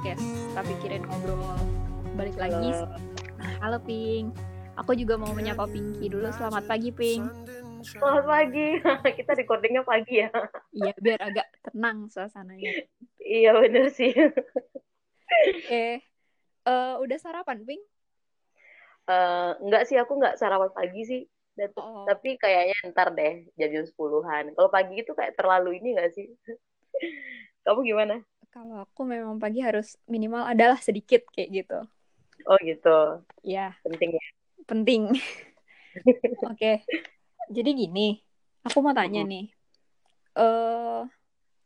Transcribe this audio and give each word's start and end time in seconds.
podcast 0.00 0.56
tapi 0.56 0.72
kirain 0.80 1.04
ngobrol 1.04 1.44
balik 2.16 2.32
lagi. 2.40 2.72
Halo 3.60 3.76
Pink. 3.84 4.32
Aku 4.80 4.96
juga 4.96 5.20
mau 5.20 5.28
menyapa 5.36 5.68
Pinky 5.68 6.08
dulu. 6.08 6.24
Selamat 6.32 6.64
pagi 6.64 6.88
Pink. 6.88 7.28
Selamat 7.84 8.24
pagi. 8.24 8.80
Kita 9.20 9.36
recordingnya 9.36 9.84
pagi 9.84 10.24
ya. 10.24 10.32
Iya 10.72 10.96
biar 10.96 11.20
agak 11.20 11.52
tenang 11.68 12.08
suasananya. 12.08 12.88
Iya 13.20 13.52
bener 13.60 13.92
sih. 13.92 14.08
Oke. 15.68 16.00
Uh, 16.64 16.96
udah 17.04 17.18
sarapan 17.20 17.60
Pink? 17.68 17.84
Uh, 19.04 19.52
enggak 19.60 19.84
sih 19.84 20.00
aku 20.00 20.16
nggak 20.16 20.40
sarapan 20.40 20.72
pagi 20.72 21.04
sih. 21.04 21.22
Dan, 21.52 21.76
oh. 21.76 22.08
tapi 22.08 22.40
kayaknya 22.40 22.88
ntar 22.88 23.12
deh 23.12 23.52
jam 23.60 23.84
sepuluhan. 23.84 24.56
Kalau 24.56 24.72
pagi 24.72 25.04
itu 25.04 25.12
kayak 25.12 25.36
terlalu 25.36 25.76
ini 25.76 25.92
gak 25.92 26.16
sih? 26.16 26.24
Kamu 27.68 27.84
gimana 27.84 28.24
kalau 28.50 28.82
aku 28.82 29.06
memang 29.06 29.38
pagi 29.38 29.62
harus 29.62 29.94
minimal 30.10 30.42
adalah 30.42 30.78
sedikit 30.82 31.22
kayak 31.30 31.50
gitu. 31.62 31.78
Oh 32.50 32.58
gitu. 32.58 33.22
Ya. 33.46 33.78
Penting 33.86 34.18
ya. 34.18 34.26
Penting. 34.66 35.02
Oke. 35.14 36.54
okay. 36.54 36.76
Jadi 37.50 37.70
gini, 37.86 38.18
aku 38.66 38.82
mau 38.82 38.94
tanya 38.94 39.22
nih. 39.22 39.50
Eh, 40.34 40.42
uh, 40.42 41.02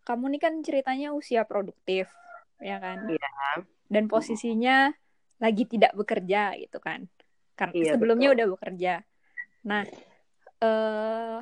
kamu 0.05 0.37
nih 0.37 0.41
kan 0.41 0.55
ceritanya 0.61 1.13
usia 1.17 1.45
produktif, 1.49 2.09
ya 2.61 2.81
kan? 2.81 3.09
Iya. 3.09 3.33
Dan 3.89 4.09
posisinya 4.09 4.93
lagi 5.41 5.65
tidak 5.69 5.93
bekerja 5.97 6.57
gitu 6.61 6.81
kan? 6.81 7.09
Karena 7.57 7.77
iya, 7.77 7.93
sebelumnya 7.97 8.33
betul. 8.33 8.37
udah 8.37 8.47
bekerja. 8.57 8.95
Nah, 9.69 9.83
eh 9.85 10.69
uh, 10.69 11.41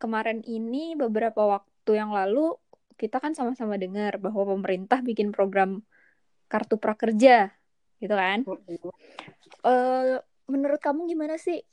kemarin 0.00 0.40
ini 0.44 0.96
beberapa 0.96 1.44
waktu 1.44 1.90
yang 1.96 2.12
lalu 2.12 2.56
kita 2.94 3.18
kan 3.18 3.34
sama-sama 3.34 3.74
dengar 3.74 4.16
bahwa 4.22 4.54
pemerintah 4.54 5.02
bikin 5.02 5.34
program 5.34 5.82
kartu 6.46 6.78
prakerja, 6.78 7.50
gitu 7.98 8.14
kan? 8.14 8.46
Uh, 9.64 10.20
menurut 10.46 10.78
kamu 10.78 11.08
gimana 11.10 11.34
sih 11.40 11.64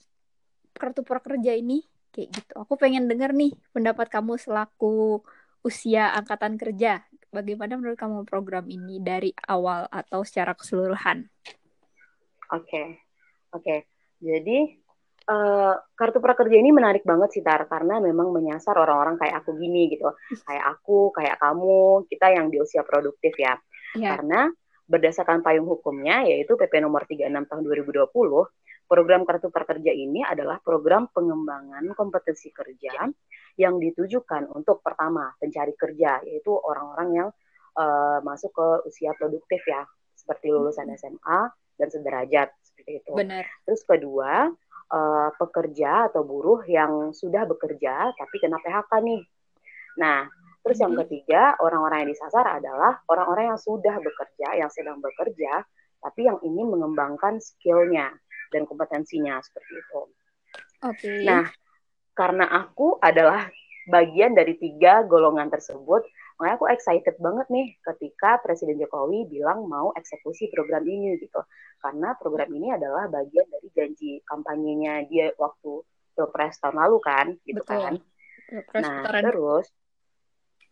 kartu 0.73 1.05
prakerja 1.05 1.53
ini? 1.53 1.85
Kayak 2.11 2.43
gitu. 2.43 2.53
Aku 2.59 2.75
pengen 2.75 3.07
dengar 3.07 3.31
nih 3.31 3.55
pendapat 3.71 4.11
kamu 4.11 4.35
selaku 4.35 5.23
usia 5.63 6.11
angkatan 6.11 6.59
kerja. 6.59 7.05
Bagaimana 7.31 7.79
menurut 7.79 7.95
kamu 7.95 8.27
program 8.27 8.67
ini 8.67 8.99
dari 8.99 9.31
awal 9.47 9.87
atau 9.87 10.27
secara 10.27 10.51
keseluruhan? 10.51 11.31
Oke, 12.51 12.67
okay. 12.67 12.85
oke. 13.55 13.63
Okay. 13.63 13.79
Jadi 14.19 14.81
uh, 15.27 15.75
kartu 15.93 16.17
prakerja 16.23 16.57
ini 16.57 16.73
menarik 16.73 17.05
banget 17.05 17.29
sih 17.37 17.43
Tar 17.45 17.67
karena 17.69 18.01
memang 18.01 18.33
menyasar 18.33 18.77
orang-orang 18.77 19.19
kayak 19.21 19.43
aku 19.43 19.57
gini 19.59 19.91
gitu 19.91 20.09
kayak 20.47 20.65
aku 20.79 21.11
kayak 21.13 21.37
kamu 21.37 22.07
kita 22.09 22.27
yang 22.33 22.47
di 22.49 22.57
usia 22.61 22.81
produktif 22.81 23.35
ya 23.37 23.53
yeah. 23.97 24.17
karena 24.17 24.49
berdasarkan 24.89 25.39
payung 25.39 25.69
hukumnya 25.69 26.27
yaitu 26.27 26.59
PP 26.59 26.83
nomor 26.83 27.07
36 27.07 27.31
tahun 27.47 27.63
2020 27.63 28.11
program 28.91 29.23
kartu 29.23 29.47
prakerja 29.47 29.91
ini 29.95 30.19
adalah 30.19 30.59
program 30.59 31.07
pengembangan 31.15 31.95
kompetensi 31.95 32.51
kerja 32.51 33.07
yang 33.55 33.79
ditujukan 33.79 34.51
untuk 34.51 34.83
pertama 34.83 35.31
pencari 35.39 35.71
kerja 35.79 36.19
yaitu 36.27 36.51
orang-orang 36.51 37.09
yang 37.15 37.29
uh, 37.79 38.19
masuk 38.19 38.51
ke 38.51 38.67
usia 38.91 39.15
produktif 39.15 39.63
ya 39.63 39.87
seperti 40.11 40.51
lulusan 40.51 40.91
SMA 40.99 41.39
dan 41.79 41.87
sederajat 41.87 42.51
seperti 42.61 43.01
itu. 43.01 43.11
Benar. 43.15 43.47
Terus 43.63 43.81
kedua, 43.87 44.51
uh, 44.91 45.29
pekerja 45.39 46.11
atau 46.11 46.27
buruh 46.27 46.61
yang 46.67 47.15
sudah 47.15 47.47
bekerja 47.47 48.11
tapi 48.13 48.35
kena 48.37 48.59
PHK 48.59 48.91
nih. 49.01 49.21
Nah, 49.97 50.27
terus 50.61 50.77
yang 50.79 50.93
mm-hmm. 50.93 51.07
ketiga, 51.07 51.55
orang-orang 51.63 52.05
yang 52.05 52.11
disasar 52.11 52.45
adalah 52.59 52.99
orang-orang 53.07 53.55
yang 53.55 53.59
sudah 53.59 53.95
bekerja, 53.97 54.59
yang 54.59 54.69
sedang 54.69 54.99
bekerja, 54.99 55.63
tapi 56.03 56.27
yang 56.27 56.37
ingin 56.43 56.67
mengembangkan 56.69 57.39
skillnya 57.39 58.11
dan 58.51 58.67
kompetensinya 58.67 59.39
seperti 59.39 59.73
itu. 59.79 60.01
Oke. 60.85 60.97
Okay. 60.99 61.19
Nah, 61.23 61.47
karena 62.11 62.45
aku 62.51 62.99
adalah 62.99 63.47
bagian 63.87 64.35
dari 64.37 64.59
tiga 64.59 65.01
golongan 65.07 65.49
tersebut, 65.49 66.05
makanya 66.41 66.57
aku 66.57 66.73
excited 66.73 67.21
banget 67.21 67.45
nih 67.53 67.77
ketika 67.85 68.41
Presiden 68.41 68.81
Jokowi 68.81 69.29
bilang 69.29 69.69
mau 69.69 69.93
eksekusi 69.93 70.49
program 70.49 70.81
ini 70.89 71.21
gitu. 71.21 71.37
Karena 71.77 72.17
program 72.17 72.49
ini 72.49 72.73
adalah 72.73 73.05
bagian 73.05 73.45
dari 73.45 73.69
janji 73.77 74.25
kampanyenya 74.25 75.05
dia 75.05 75.29
waktu 75.37 75.85
pilpres 76.17 76.57
tahun 76.57 76.81
lalu 76.81 76.97
kan 76.97 77.37
gitu 77.45 77.61
Betul. 77.61 77.77
kan. 77.77 77.93
Pilpres 78.49 78.81
nah 78.81 79.05
putaran... 79.05 79.21
terus 79.29 79.67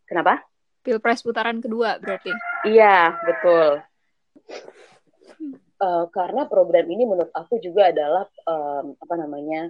kenapa? 0.09 0.33
Pilpres 0.81 1.21
putaran 1.21 1.57
kedua 1.61 2.01
berarti. 2.01 2.33
Iya 2.65 3.13
betul. 3.21 3.85
Uh, 5.77 6.09
karena 6.09 6.49
program 6.49 6.89
ini 6.89 7.05
menurut 7.05 7.29
aku 7.29 7.61
juga 7.61 7.93
adalah 7.93 8.25
um, 8.49 8.97
apa 8.97 9.15
namanya 9.21 9.69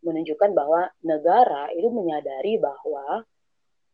menunjukkan 0.00 0.56
bahwa 0.56 0.88
negara 1.04 1.68
itu 1.76 1.92
menyadari 1.92 2.56
bahwa 2.56 3.28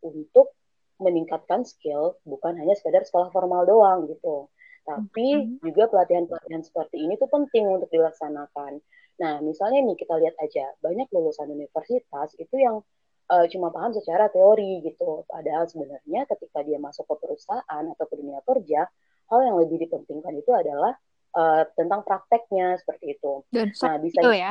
untuk 0.07 0.55
meningkatkan 1.01 1.65
skill 1.65 2.21
bukan 2.29 2.55
hanya 2.61 2.77
sekedar 2.77 3.03
sekolah 3.03 3.33
formal 3.33 3.65
doang 3.65 4.07
gitu 4.07 4.53
tapi 4.85 5.27
mm-hmm. 5.37 5.63
juga 5.63 5.87
pelatihan-pelatihan 5.93 6.63
seperti 6.65 6.97
ini 7.05 7.15
tuh 7.21 7.29
penting 7.29 7.69
untuk 7.69 7.91
dilaksanakan. 7.93 8.81
Nah, 9.21 9.35
misalnya 9.45 9.85
nih 9.85 9.97
kita 10.01 10.15
lihat 10.17 10.35
aja, 10.41 10.73
banyak 10.81 11.07
lulusan 11.13 11.53
universitas 11.53 12.33
itu 12.41 12.57
yang 12.57 12.81
uh, 13.29 13.47
cuma 13.53 13.69
paham 13.69 13.93
secara 13.93 14.33
teori 14.33 14.81
gitu. 14.81 15.29
Padahal 15.29 15.69
sebenarnya 15.69 16.25
ketika 16.25 16.65
dia 16.65 16.81
masuk 16.81 17.05
ke 17.05 17.15
perusahaan 17.21 17.85
atau 17.85 18.05
ke 18.09 18.15
dunia 18.17 18.41
kerja, 18.43 18.89
hal 19.31 19.41
yang 19.45 19.57
lebih 19.61 19.85
dipentingkan 19.85 20.35
itu 20.41 20.51
adalah 20.51 20.97
uh, 21.37 21.63
tentang 21.77 22.01
prakteknya 22.03 22.81
seperti 22.81 23.21
itu. 23.21 23.45
Dan 23.53 23.71
nah, 23.77 23.97
bisa 24.01 24.21
itu 24.25 24.33
ya. 24.33 24.51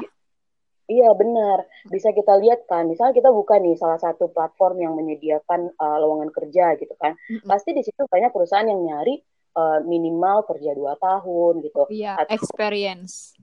Iya 0.89 1.13
benar, 1.13 1.69
bisa 1.93 2.09
kita 2.09 2.33
lihat 2.41 2.65
kan. 2.65 2.89
Misalnya 2.89 3.13
kita 3.13 3.29
buka 3.29 3.61
nih 3.61 3.77
salah 3.77 4.01
satu 4.01 4.33
platform 4.33 4.81
yang 4.81 4.93
menyediakan 4.97 5.69
uh, 5.77 5.97
lowongan 6.01 6.33
kerja 6.33 6.73
gitu 6.81 6.97
kan, 6.97 7.13
mm-hmm. 7.13 7.45
pasti 7.45 7.77
di 7.77 7.85
situ 7.85 8.09
banyak 8.09 8.33
perusahaan 8.33 8.65
yang 8.65 8.81
nyari 8.81 9.21
uh, 9.53 9.85
minimal 9.85 10.49
kerja 10.49 10.73
dua 10.73 10.97
tahun 10.97 11.61
gitu. 11.61 11.85
Iya, 11.93 12.17
Atau, 12.17 12.41
experience. 12.41 13.37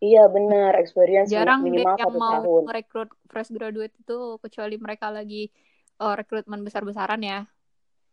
Iya 0.00 0.28
benar, 0.28 0.76
experience 0.80 1.28
Jarang 1.32 1.64
minimal 1.64 1.96
yang 1.96 2.08
satu 2.12 2.20
mau 2.20 2.32
tahun. 2.40 2.62
merekrut 2.68 3.10
fresh 3.28 3.52
graduate 3.52 3.96
itu 3.96 4.18
kecuali 4.40 4.76
mereka 4.80 5.08
lagi 5.08 5.52
uh, 6.00 6.16
rekrutmen 6.16 6.64
besar-besaran 6.64 7.20
ya. 7.20 7.48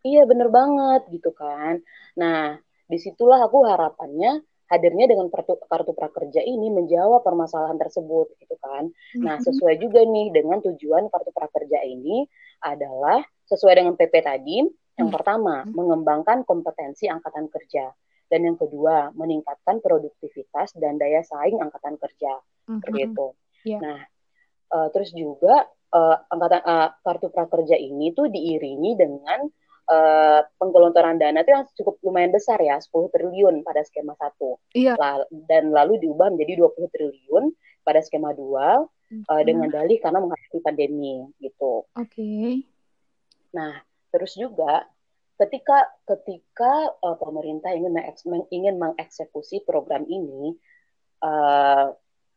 Iya 0.04 0.28
bener 0.28 0.52
banget 0.52 1.08
gitu 1.12 1.32
kan. 1.32 1.80
Nah 2.20 2.60
di 2.88 2.98
situlah 3.00 3.48
aku 3.48 3.64
harapannya 3.64 4.44
hadirnya 4.74 5.06
dengan 5.06 5.30
kartu, 5.30 5.62
kartu 5.70 5.94
prakerja 5.94 6.42
ini 6.42 6.74
menjawab 6.74 7.22
permasalahan 7.22 7.78
tersebut 7.78 8.34
gitu 8.42 8.58
kan. 8.58 8.90
Nah, 9.22 9.38
mm-hmm. 9.38 9.46
sesuai 9.46 9.76
juga 9.78 10.02
nih 10.02 10.34
dengan 10.34 10.58
tujuan 10.66 11.14
kartu 11.14 11.30
prakerja 11.30 11.86
ini 11.86 12.26
adalah 12.66 13.22
sesuai 13.46 13.78
dengan 13.78 13.94
PP 13.94 14.14
tadi. 14.26 14.66
Yang 14.66 14.74
mm-hmm. 14.98 15.14
pertama, 15.14 15.56
mengembangkan 15.70 16.42
kompetensi 16.42 17.06
angkatan 17.06 17.54
kerja. 17.54 17.94
Dan 18.26 18.50
yang 18.50 18.58
kedua, 18.58 19.14
meningkatkan 19.14 19.78
produktivitas 19.78 20.74
dan 20.82 20.98
daya 20.98 21.22
saing 21.22 21.62
angkatan 21.62 22.02
kerja. 22.02 22.34
Mm-hmm. 22.34 22.78
Seperti 22.82 23.00
itu. 23.06 23.28
Yeah. 23.64 23.82
Nah, 23.86 24.00
uh, 24.74 24.88
terus 24.90 25.14
juga 25.14 25.70
uh, 25.94 26.18
angkatan 26.34 26.62
uh, 26.66 26.90
kartu 27.06 27.30
prakerja 27.30 27.78
ini 27.78 28.10
tuh 28.18 28.26
diiringi 28.34 28.98
dengan 28.98 29.46
uh, 29.90 30.42
penggelontoran 30.60 31.20
dana 31.20 31.42
itu 31.42 31.52
yang 31.52 31.66
cukup 31.76 31.96
lumayan 32.04 32.32
besar 32.32 32.60
ya, 32.60 32.80
10 32.80 32.92
triliun 33.10 33.64
pada 33.66 33.82
skema 33.84 34.14
satu. 34.20 34.60
Iya. 34.76 34.96
dan 35.48 35.72
lalu 35.72 36.00
diubah 36.04 36.32
menjadi 36.34 36.64
20 36.66 36.94
triliun 36.94 37.44
pada 37.84 38.00
skema 38.00 38.32
dua 38.32 38.80
hmm. 39.12 39.28
uh, 39.28 39.44
dengan 39.44 39.68
dalih 39.68 40.00
karena 40.00 40.24
menghadapi 40.24 40.60
pandemi 40.64 41.28
gitu. 41.44 41.84
Oke. 42.00 42.16
Okay. 42.16 42.50
Nah, 43.52 43.84
terus 44.10 44.40
juga 44.40 44.88
ketika 45.36 45.92
ketika 46.08 46.96
uh, 47.04 47.20
pemerintah 47.20 47.76
ingin 47.76 47.92
meng 47.92 48.46
ingin 48.50 48.80
mengeksekusi 48.80 49.68
program 49.68 50.08
ini 50.08 50.56
uh, 51.20 51.92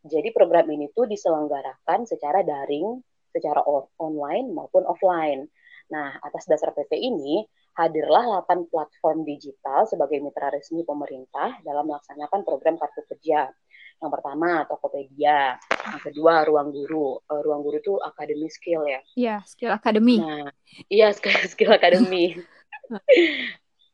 jadi 0.07 0.31
program 0.31 0.71
ini 0.71 0.91
tuh 0.95 1.11
diselenggarakan 1.11 2.07
secara 2.07 2.47
daring, 2.47 3.03
secara 3.35 3.61
online 3.99 4.55
maupun 4.55 4.87
offline. 4.87 5.51
Nah, 5.87 6.19
atas 6.19 6.51
dasar 6.51 6.75
PP 6.75 6.99
ini, 6.99 7.47
hadirlah 7.79 8.43
8 8.43 8.67
platform 8.67 9.23
digital 9.23 9.87
sebagai 9.87 10.19
mitra 10.19 10.51
resmi 10.51 10.83
pemerintah 10.83 11.63
dalam 11.63 11.87
melaksanakan 11.87 12.43
program 12.43 12.75
Kartu 12.81 13.07
Kerja. 13.07 13.53
Yang 13.97 14.11
pertama, 14.13 14.67
Tokopedia. 14.69 15.57
Yang 15.89 16.03
kedua, 16.13 16.45
Ruang 16.45 16.69
Guru. 16.75 17.17
Uh, 17.25 17.41
Ruang 17.41 17.65
Guru 17.65 17.81
itu 17.81 17.95
Akademi 18.03 18.51
Skill 18.53 18.85
ya? 18.85 19.01
Iya, 19.17 19.37
Skill 19.47 19.73
Academy. 19.73 20.21
Nah, 20.21 20.51
iya, 20.91 21.09
Skill, 21.17 21.33
skill 21.49 21.73
Academy. 21.73 22.37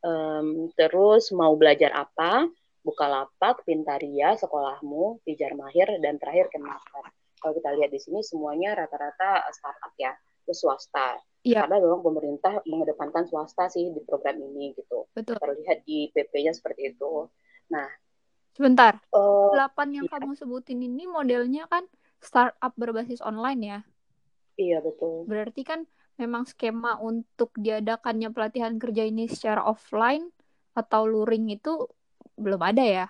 um, 0.02 0.66
terus, 0.78 1.30
mau 1.30 1.54
belajar 1.54 1.94
apa? 1.94 2.50
Bukalapak, 2.82 3.62
Pintaria, 3.62 4.34
Sekolahmu, 4.34 5.22
Pijar 5.22 5.54
Mahir, 5.54 5.86
dan 6.02 6.18
terakhir 6.18 6.50
Kemaster. 6.50 7.06
Kalau 7.38 7.54
kita 7.54 7.70
lihat 7.78 7.90
di 7.94 8.00
sini 8.02 8.26
semuanya 8.26 8.74
rata-rata 8.74 9.46
startup 9.54 9.94
ya, 9.98 10.14
ke 10.42 10.50
swasta. 10.50 11.22
Iya. 11.42 11.66
Karena 11.66 11.82
memang 11.82 12.06
pemerintah 12.06 12.62
mengedepankan 12.62 13.26
swasta 13.26 13.66
sih 13.66 13.90
di 13.90 14.00
program 14.06 14.38
ini 14.38 14.78
gitu. 14.78 15.10
Betul. 15.10 15.42
Terlihat 15.42 15.82
di 15.82 16.06
PP-nya 16.14 16.54
seperti 16.54 16.94
itu. 16.94 17.26
Nah, 17.74 17.90
sebentar. 18.54 19.02
Uh, 19.10 19.50
Delapan 19.50 20.02
yang 20.02 20.06
iya. 20.06 20.12
kamu 20.22 20.38
sebutin 20.38 20.78
ini 20.86 21.10
modelnya 21.10 21.66
kan 21.66 21.82
startup 22.22 22.72
berbasis 22.78 23.18
online 23.18 23.60
ya? 23.60 23.78
Iya 24.54 24.78
betul. 24.84 25.26
Berarti 25.26 25.66
kan 25.66 25.82
memang 26.14 26.46
skema 26.46 27.02
untuk 27.02 27.50
diadakannya 27.58 28.30
pelatihan 28.30 28.78
kerja 28.78 29.02
ini 29.02 29.26
secara 29.26 29.66
offline 29.66 30.30
atau 30.78 31.10
luring 31.10 31.50
itu 31.50 31.90
belum 32.38 32.62
ada 32.62 32.84
ya? 32.86 33.06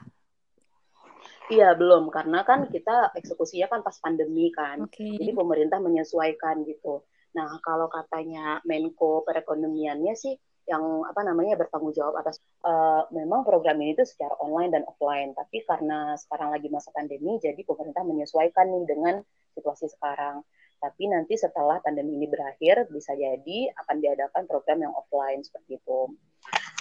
Iya 1.52 1.76
belum 1.76 2.08
karena 2.08 2.46
kan 2.48 2.70
kita 2.72 3.12
eksekusinya 3.12 3.68
kan 3.68 3.80
pas 3.84 3.98
pandemi 4.00 4.48
kan, 4.54 4.88
okay. 4.88 5.20
jadi 5.20 5.36
pemerintah 5.36 5.84
menyesuaikan 5.84 6.64
gitu. 6.64 7.04
Nah 7.32 7.50
kalau 7.64 7.88
katanya 7.88 8.60
Menko 8.68 9.24
perekonomiannya 9.24 10.14
sih 10.16 10.36
yang 10.62 11.02
apa 11.02 11.26
namanya 11.26 11.58
bertanggung 11.58 11.90
jawab 11.90 12.22
atas 12.22 12.38
uh, 12.62 13.02
memang 13.10 13.42
program 13.42 13.82
ini 13.82 13.98
itu 13.98 14.06
secara 14.06 14.38
online 14.38 14.70
dan 14.70 14.82
offline, 14.86 15.34
tapi 15.34 15.66
karena 15.66 16.14
sekarang 16.14 16.54
lagi 16.54 16.70
masa 16.70 16.94
pandemi, 16.94 17.34
jadi 17.42 17.58
pemerintah 17.66 18.06
menyesuaikan 18.06 18.70
nih 18.70 18.84
dengan 18.86 19.14
situasi 19.58 19.90
sekarang. 19.90 20.46
Tapi 20.78 21.02
nanti 21.10 21.34
setelah 21.38 21.78
pandemi 21.82 22.14
ini 22.18 22.26
berakhir, 22.26 22.90
bisa 22.90 23.14
jadi 23.14 23.70
akan 23.86 23.96
diadakan 24.02 24.42
program 24.46 24.86
yang 24.86 24.94
offline 24.94 25.42
seperti 25.42 25.78
itu. 25.78 26.00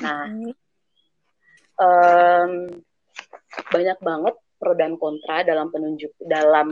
Nah, 0.01 0.25
um, 1.77 2.51
banyak 3.69 3.99
banget 4.01 4.35
pro 4.61 4.73
dan 4.77 4.93
kontra 4.97 5.41
dalam 5.41 5.73
penunjuk 5.73 6.13
dalam 6.21 6.69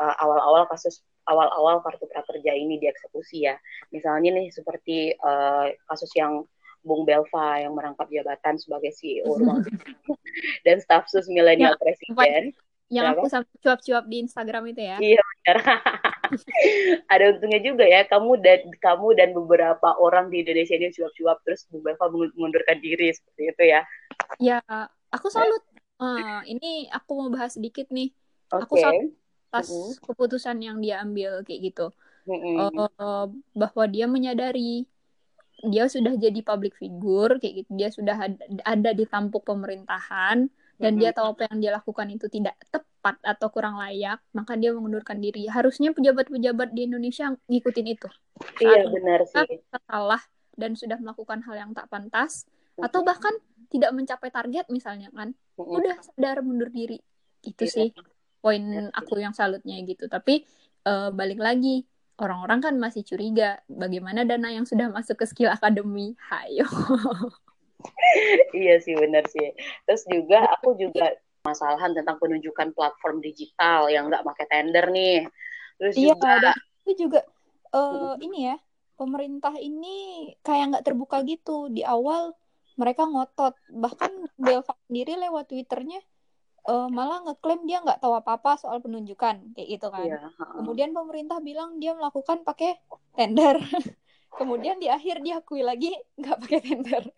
uh, 0.00 0.14
awal-awal 0.20 0.64
kasus 0.68 1.02
awal-awal 1.26 1.82
kartu 1.82 2.06
prakerja 2.06 2.54
ini 2.54 2.78
dieksekusi 2.78 3.50
ya. 3.50 3.58
Misalnya 3.90 4.36
nih 4.36 4.48
seperti 4.54 5.16
uh, 5.18 5.70
kasus 5.90 6.10
yang 6.14 6.46
Bung 6.86 7.02
Belva 7.02 7.58
yang 7.58 7.74
merangkap 7.74 8.06
jabatan 8.06 8.54
sebagai 8.62 8.94
CEO 8.94 9.34
ruang 9.42 9.66
dan 10.66 10.78
staf 10.78 11.10
sus 11.10 11.26
milenial 11.26 11.74
ya, 11.74 11.80
presiden. 11.82 12.54
Yang 12.86 13.04
Kenapa? 13.18 13.42
aku 13.42 13.58
cuap-cuap 13.66 14.04
di 14.06 14.16
Instagram 14.22 14.62
itu 14.70 14.82
ya. 14.86 14.96
Iya 15.02 15.18
benar. 15.18 15.58
Ada 17.12 17.24
untungnya 17.34 17.60
juga 17.62 17.86
ya 17.86 18.06
kamu 18.06 18.38
dan 18.42 18.60
kamu 18.78 19.08
dan 19.18 19.30
beberapa 19.34 19.94
orang 19.98 20.30
di 20.30 20.46
Indonesia 20.46 20.78
ini 20.78 20.94
cuap-cuap 20.94 21.42
terus 21.42 21.66
Bung 21.66 21.82
Belva 21.82 22.06
mengundurkan 22.06 22.78
diri 22.78 23.10
seperti 23.10 23.42
itu 23.50 23.62
ya. 23.66 23.80
Ya, 24.38 24.58
aku 25.10 25.26
salut 25.30 25.62
Uh, 25.96 26.44
ini 26.44 26.92
aku 26.92 27.16
mau 27.16 27.32
bahas 27.32 27.56
sedikit 27.56 27.88
nih. 27.88 28.12
Okay. 28.52 28.62
Aku 28.68 28.74
atas 29.56 29.72
mm 29.72 29.80
-hmm. 29.80 29.92
keputusan 30.04 30.56
yang 30.60 30.76
dia 30.84 31.00
ambil 31.00 31.40
kayak 31.40 31.72
gitu. 31.72 31.86
Mm 32.28 32.36
-hmm. 32.36 32.56
uh, 33.00 33.26
bahwa 33.56 33.84
dia 33.88 34.06
menyadari 34.10 34.84
dia 35.64 35.88
sudah 35.88 36.12
jadi 36.20 36.44
public 36.44 36.76
figure 36.76 37.40
kayak 37.40 37.64
gitu. 37.64 37.70
Dia 37.72 37.88
sudah 37.88 38.16
ada, 38.28 38.44
ada 38.62 38.90
di 38.92 39.08
tampuk 39.08 39.48
pemerintahan 39.48 40.46
dan 40.46 40.52
mm 40.76 40.84
-hmm. 40.84 41.00
dia 41.00 41.10
tahu 41.16 41.26
apa 41.32 41.48
yang 41.48 41.58
dia 41.64 41.72
lakukan 41.72 42.06
itu 42.12 42.26
tidak 42.28 42.60
tepat 42.68 43.16
atau 43.24 43.48
kurang 43.48 43.80
layak, 43.80 44.20
maka 44.36 44.52
dia 44.60 44.76
mengundurkan 44.76 45.16
diri. 45.16 45.48
Harusnya 45.48 45.96
pejabat-pejabat 45.96 46.76
di 46.76 46.84
Indonesia 46.84 47.32
ngikutin 47.48 47.86
itu. 47.88 48.08
Iya, 48.60 48.92
benar 48.92 49.24
sih. 49.24 49.64
Salah 49.88 50.20
dan 50.56 50.76
sudah 50.76 51.00
melakukan 51.00 51.40
hal 51.48 51.56
yang 51.56 51.70
tak 51.72 51.88
pantas 51.88 52.44
mm 52.44 52.52
-hmm. 52.52 52.86
atau 52.92 53.00
bahkan 53.00 53.32
tidak 53.70 53.90
mencapai 53.92 54.30
target 54.30 54.66
misalnya 54.70 55.10
kan 55.10 55.34
udah 55.58 55.98
sadar 56.00 56.40
mundur 56.42 56.70
diri 56.70 57.02
itu 57.42 57.64
yeah. 57.66 57.74
sih 57.74 57.88
poin 58.46 58.62
aku 58.94 59.18
yang 59.18 59.34
salutnya 59.34 59.74
gitu. 59.82 60.06
Tapi 60.06 60.46
uh, 60.86 61.10
balik 61.10 61.42
lagi 61.42 61.82
orang-orang 62.22 62.62
kan 62.62 62.74
masih 62.78 63.02
curiga 63.02 63.58
bagaimana 63.66 64.22
dana 64.22 64.54
yang 64.54 64.62
sudah 64.62 64.86
masuk 64.94 65.18
ke 65.18 65.26
skill 65.26 65.50
academy 65.50 66.14
hayo. 66.30 66.70
Iya 68.50 68.82
sih 68.82 68.98
benar 68.98 69.22
sih. 69.30 69.54
Terus 69.86 70.02
juga 70.10 70.42
aku 70.58 70.74
juga 70.74 71.14
masalahan 71.46 71.94
tentang 71.94 72.18
penunjukan 72.18 72.74
platform 72.74 73.22
digital 73.22 73.86
yang 73.86 74.10
nggak 74.10 74.26
pakai 74.26 74.46
tender 74.50 74.90
nih. 74.90 75.22
Terus 75.78 75.94
iya, 75.94 76.16
juga 76.16 76.30
dan 76.42 76.56
itu 76.82 77.06
juga 77.06 77.20
uh, 77.76 78.18
ini 78.18 78.50
ya 78.50 78.56
pemerintah 78.98 79.54
ini 79.60 80.26
kayak 80.42 80.74
nggak 80.74 80.86
terbuka 80.88 81.22
gitu. 81.22 81.70
Di 81.70 81.86
awal 81.86 82.34
mereka 82.74 83.06
ngotot. 83.06 83.54
Bahkan 83.70 84.34
Belva 84.34 84.74
sendiri 84.88 85.14
lewat 85.22 85.52
twitternya 85.52 86.02
uh, 86.66 86.88
malah 86.90 87.22
ngeklaim 87.24 87.62
dia 87.64 87.78
nggak 87.80 88.02
tahu 88.02 88.14
apa-apa 88.18 88.58
soal 88.60 88.82
penunjukan 88.82 89.54
kayak 89.54 89.68
gitu 89.78 89.86
kan. 89.88 90.06
Yeah. 90.06 90.20
Iya, 90.26 90.46
kemudian 90.60 90.90
pemerintah 90.92 91.38
bilang 91.40 91.78
dia 91.78 91.94
melakukan 91.94 92.42
pakai 92.42 92.78
tender. 93.14 93.58
Kemudian 94.36 94.76
di 94.76 94.92
akhir 94.92 95.24
dia 95.24 95.40
akui 95.40 95.64
lagi 95.64 95.96
nggak 96.20 96.36
pakai 96.44 96.60
tender. 96.60 97.08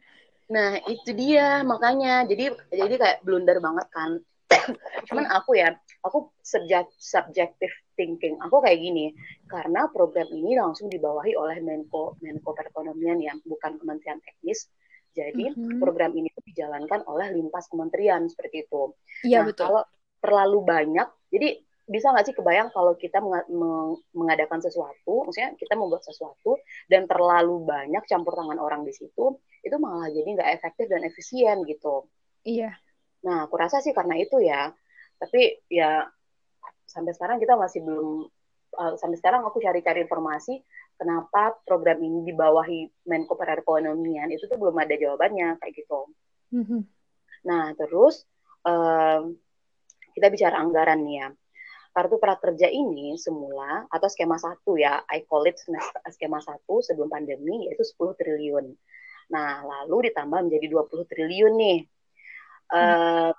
Nah 0.55 0.79
itu 0.87 1.11
dia 1.19 1.67
makanya. 1.67 2.23
Jadi 2.31 2.55
jadi 2.71 2.95
kayak 2.95 3.19
blunder 3.27 3.59
banget 3.59 3.91
kan. 3.91 4.23
Cuman 5.11 5.27
aku 5.27 5.59
ya 5.59 5.75
aku 6.07 6.31
subjek 6.47 6.87
subjective 6.95 7.75
thinking 7.99 8.39
aku 8.39 8.63
kayak 8.63 8.79
gini. 8.79 9.19
Karena 9.51 9.91
program 9.91 10.31
ini 10.31 10.55
langsung 10.55 10.87
dibawahi 10.87 11.35
oleh 11.35 11.59
Menko 11.59 12.15
Menko 12.23 12.55
Perekonomian 12.55 13.19
yang 13.19 13.43
bukan 13.43 13.83
Kementerian 13.83 14.23
Teknis 14.23 14.71
jadi 15.13 15.53
mm-hmm. 15.53 15.79
program 15.81 16.13
ini 16.15 16.29
tuh 16.33 16.45
dijalankan 16.47 17.05
oleh 17.09 17.33
lintas 17.35 17.67
kementerian 17.69 18.27
seperti 18.29 18.69
itu. 18.69 18.93
Iya 19.25 19.43
nah, 19.43 19.47
betul. 19.51 19.65
Kalau 19.69 19.83
terlalu 20.19 20.59
banyak, 20.67 21.09
jadi 21.31 21.49
bisa 21.89 22.13
nggak 22.13 22.27
sih 22.29 22.37
kebayang 22.37 22.69
kalau 22.69 22.93
kita 23.01 23.17
mengadakan 24.13 24.61
sesuatu, 24.61 25.25
maksudnya 25.25 25.57
kita 25.57 25.73
membuat 25.73 26.05
sesuatu 26.05 26.61
dan 26.85 27.09
terlalu 27.09 27.65
banyak 27.65 28.05
campur 28.05 28.37
tangan 28.37 28.61
orang 28.61 28.85
di 28.85 28.93
situ, 28.93 29.41
itu 29.65 29.77
malah 29.81 30.13
jadi 30.13 30.29
nggak 30.37 30.51
efektif 30.61 30.85
dan 30.93 31.01
efisien 31.09 31.65
gitu. 31.65 32.05
Iya. 32.45 32.77
Nah, 33.25 33.49
aku 33.49 33.57
rasa 33.57 33.81
sih 33.81 33.97
karena 33.97 34.21
itu 34.21 34.37
ya. 34.45 34.69
Tapi 35.19 35.65
ya 35.73 36.05
sampai 36.85 37.13
sekarang 37.17 37.41
kita 37.41 37.57
masih 37.57 37.81
belum 37.83 38.29
uh, 38.79 38.95
sampai 38.95 39.19
sekarang 39.19 39.43
aku 39.43 39.59
cari-cari 39.59 40.07
informasi 40.07 40.63
kenapa 40.95 41.59
program 41.67 41.99
ini 41.99 42.31
dibawahi 42.31 43.07
Menko 43.11 43.35
Perekonomian 43.35 44.31
itu 44.31 44.47
tuh 44.47 44.59
belum 44.59 44.79
ada 44.79 44.95
jawabannya 44.95 45.59
kayak 45.59 45.75
gitu. 45.75 46.01
Mm-hmm. 46.55 46.81
Nah 47.47 47.75
terus 47.75 48.23
um, 48.63 49.35
kita 50.15 50.27
bicara 50.31 50.63
anggaran 50.63 51.03
nih 51.03 51.17
ya. 51.27 51.29
Kartu 51.89 52.23
prakerja 52.23 52.71
ini 52.71 53.19
semula 53.19 53.83
atau 53.91 54.07
skema 54.07 54.39
satu 54.39 54.79
ya, 54.79 55.03
I 55.11 55.27
call 55.27 55.51
it 55.51 55.59
skema 56.15 56.39
satu 56.39 56.79
sebelum 56.79 57.11
pandemi 57.11 57.67
yaitu 57.67 57.83
10 57.83 58.15
triliun. 58.15 58.71
Nah 59.35 59.67
lalu 59.67 60.11
ditambah 60.11 60.47
menjadi 60.47 60.67
20 60.71 61.11
triliun 61.11 61.55
nih. 61.59 61.79
Uh, 62.69 63.33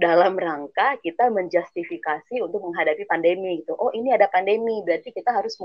dalam 0.00 0.32
rangka 0.40 0.96
kita 1.04 1.28
menjustifikasi 1.28 2.40
untuk 2.40 2.64
menghadapi 2.64 3.04
pandemi 3.04 3.60
gitu. 3.60 3.76
Oh 3.76 3.92
ini 3.92 4.16
ada 4.16 4.32
pandemi, 4.32 4.80
berarti 4.80 5.12
kita 5.12 5.28
harus 5.28 5.60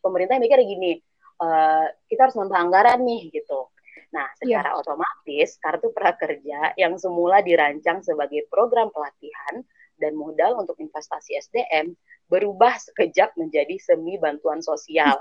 pemerintah 0.00 0.40
mikir 0.40 0.56
gini, 0.64 0.96
uh, 1.44 1.84
kita 2.08 2.26
harus 2.26 2.36
nambah 2.40 2.56
anggaran 2.56 3.04
nih 3.04 3.28
gitu. 3.28 3.68
Nah, 4.16 4.24
secara 4.40 4.72
yeah. 4.72 4.80
otomatis 4.80 5.60
kartu 5.60 5.92
prakerja 5.92 6.72
yang 6.80 6.96
semula 6.96 7.44
dirancang 7.44 8.00
sebagai 8.00 8.48
program 8.48 8.88
pelatihan 8.88 9.60
dan 10.00 10.16
modal 10.16 10.64
untuk 10.64 10.80
investasi 10.80 11.36
SDM 11.44 11.92
berubah 12.32 12.80
sekejap 12.80 13.36
menjadi 13.36 13.76
semi 13.76 14.16
bantuan 14.16 14.64
sosial. 14.64 15.20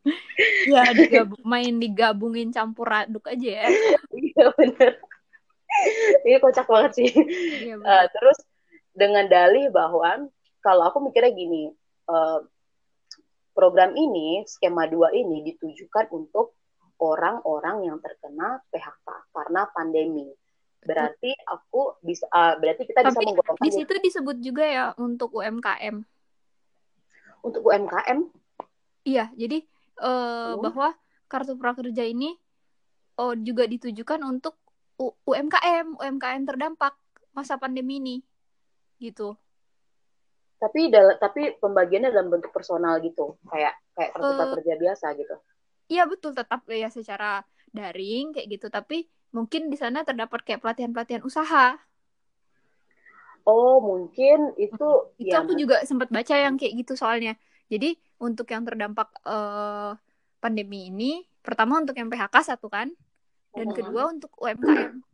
ya, 0.72 0.88
digabung, 0.96 1.42
main 1.44 1.76
digabungin 1.76 2.48
campur 2.48 2.88
aduk 2.88 3.28
aja 3.28 3.66
ya. 3.66 3.68
Iya 4.30 4.46
benar 4.56 5.09
ini 6.26 6.36
kocak 6.42 6.66
banget 6.66 6.92
sih. 6.98 7.10
Iya, 7.66 7.76
uh, 7.88 8.04
terus 8.10 8.38
dengan 8.92 9.26
dalih 9.30 9.70
bahwa 9.70 10.28
kalau 10.60 10.90
aku 10.90 10.98
mikirnya 11.00 11.32
gini, 11.32 11.72
uh, 12.10 12.44
program 13.56 13.96
ini 13.96 14.44
skema 14.46 14.86
dua 14.90 15.12
ini 15.14 15.46
ditujukan 15.52 16.12
untuk 16.12 16.56
orang-orang 17.00 17.88
yang 17.88 17.96
terkena 17.98 18.60
PHK 18.68 19.08
karena 19.32 19.62
pandemi. 19.72 20.28
Berarti 20.80 21.32
aku 21.44 22.00
bisa, 22.00 22.24
uh, 22.32 22.56
berarti 22.56 22.88
kita 22.88 23.04
Tapi 23.04 23.12
bisa 23.12 23.20
menggolongkan. 23.20 23.64
Di 23.64 23.70
situ 23.72 23.92
disebut 24.00 24.36
juga 24.40 24.64
ya 24.64 24.84
untuk 24.96 25.32
UMKM. 25.36 25.96
Untuk 27.40 27.62
UMKM? 27.64 28.18
Iya, 29.04 29.32
jadi 29.32 29.64
uh, 30.00 30.56
hmm. 30.56 30.60
bahwa 30.60 30.88
kartu 31.28 31.56
prakerja 31.56 32.04
ini 32.04 32.36
oh, 33.16 33.32
juga 33.36 33.64
ditujukan 33.64 34.20
untuk 34.24 34.59
UMKM 35.00 35.96
UMKM 35.96 36.42
terdampak 36.44 36.92
masa 37.32 37.56
pandemi 37.56 37.96
ini 37.96 38.16
gitu. 39.00 39.32
Tapi 40.60 40.92
dal 40.92 41.16
tapi 41.16 41.56
pembagiannya 41.56 42.12
dalam 42.12 42.28
bentuk 42.28 42.52
personal 42.52 43.00
gitu 43.00 43.40
kayak 43.48 43.72
kayak 43.96 44.10
kartu 44.12 44.32
uh, 44.36 44.52
kerja 44.60 44.74
biasa 44.76 45.06
gitu. 45.16 45.36
iya 45.90 46.06
betul 46.06 46.30
tetap 46.30 46.62
ya 46.70 46.92
secara 46.92 47.40
daring 47.72 48.36
kayak 48.36 48.60
gitu. 48.60 48.68
Tapi 48.68 49.08
mungkin 49.32 49.72
di 49.72 49.78
sana 49.80 50.04
terdapat 50.04 50.44
kayak 50.44 50.60
pelatihan 50.60 50.92
pelatihan 50.92 51.24
usaha. 51.24 51.80
Oh 53.48 53.80
mungkin 53.80 54.52
itu 54.60 54.88
itu 55.16 55.32
ya, 55.32 55.40
aku 55.40 55.56
juga 55.56 55.80
sempat 55.88 56.12
baca 56.12 56.34
yang 56.36 56.60
kayak 56.60 56.84
gitu 56.84 56.92
soalnya. 56.92 57.40
Jadi 57.72 57.96
untuk 58.20 58.44
yang 58.52 58.68
terdampak 58.68 59.08
uh, 59.24 59.96
pandemi 60.44 60.92
ini 60.92 61.24
pertama 61.40 61.80
untuk 61.80 61.96
yang 61.96 62.12
PHK 62.12 62.52
satu 62.52 62.68
kan 62.68 62.92
dan 63.54 63.66
hmm. 63.70 63.76
kedua 63.76 64.02
untuk 64.10 64.32
UMKM. 64.38 64.94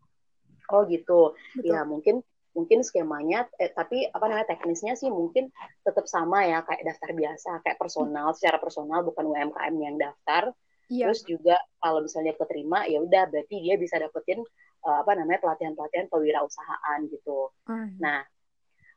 Oh 0.66 0.82
gitu. 0.90 1.30
Betul. 1.54 1.70
Ya 1.70 1.86
mungkin 1.86 2.26
mungkin 2.50 2.82
skemanya 2.82 3.46
eh, 3.62 3.70
tapi 3.70 4.10
apa 4.10 4.26
namanya 4.26 4.50
teknisnya 4.50 4.98
sih 4.98 5.06
mungkin 5.14 5.46
tetap 5.86 6.10
sama 6.10 6.42
ya 6.42 6.66
kayak 6.66 6.82
daftar 6.82 7.14
biasa 7.14 7.62
kayak 7.62 7.78
personal 7.78 8.34
secara 8.34 8.58
personal 8.58 9.06
bukan 9.06 9.30
UMKM 9.30 9.74
yang 9.78 9.94
daftar. 9.94 10.50
Iya. 10.90 11.06
Terus 11.06 11.22
juga 11.22 11.54
kalau 11.78 12.02
misalnya 12.02 12.34
keterima 12.34 12.82
ya 12.90 12.98
udah 12.98 13.30
berarti 13.30 13.62
dia 13.62 13.78
bisa 13.78 13.94
dapetin 14.02 14.42
uh, 14.82 15.06
apa 15.06 15.12
namanya 15.14 15.38
pelatihan-pelatihan 15.46 16.10
kewirausahaan 16.10 16.98
gitu. 17.14 17.54
Hmm. 17.70 17.94
Nah, 18.02 18.26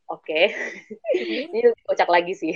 oke. 0.10 0.26
Okay. 0.26 0.52
Ini 1.50 1.72
kocak 1.86 2.10
lagi 2.10 2.34
sih. 2.34 2.54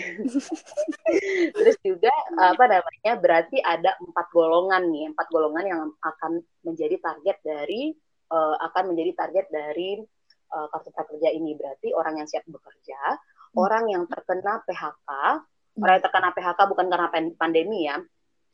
Terus 1.55 1.77
juga 1.85 2.11
apa 2.41 2.65
namanya 2.65 3.13
berarti 3.21 3.61
ada 3.61 3.95
empat 4.01 4.27
golongan 4.33 4.89
nih, 4.89 5.13
empat 5.13 5.27
golongan 5.29 5.65
yang 5.65 5.81
akan 6.01 6.41
menjadi 6.65 6.97
target 6.99 7.37
dari 7.45 7.93
uh, 8.33 8.55
akan 8.71 8.93
menjadi 8.93 9.11
target 9.13 9.45
dari 9.53 10.01
uh, 10.53 10.67
kartu 10.73 10.89
prakerja 10.89 11.29
ini. 11.29 11.53
Berarti 11.53 11.93
orang 11.93 12.21
yang 12.21 12.27
siap 12.27 12.43
bekerja, 12.49 12.99
hmm. 13.17 13.55
orang 13.61 13.83
yang 13.93 14.03
terkena 14.09 14.59
PHK, 14.65 15.09
hmm. 15.09 15.81
orang 15.81 15.93
yang 15.97 16.03
terkena 16.03 16.29
PHK 16.33 16.59
bukan 16.67 16.85
karena 16.89 17.07
pandemi 17.37 17.85
ya. 17.85 17.97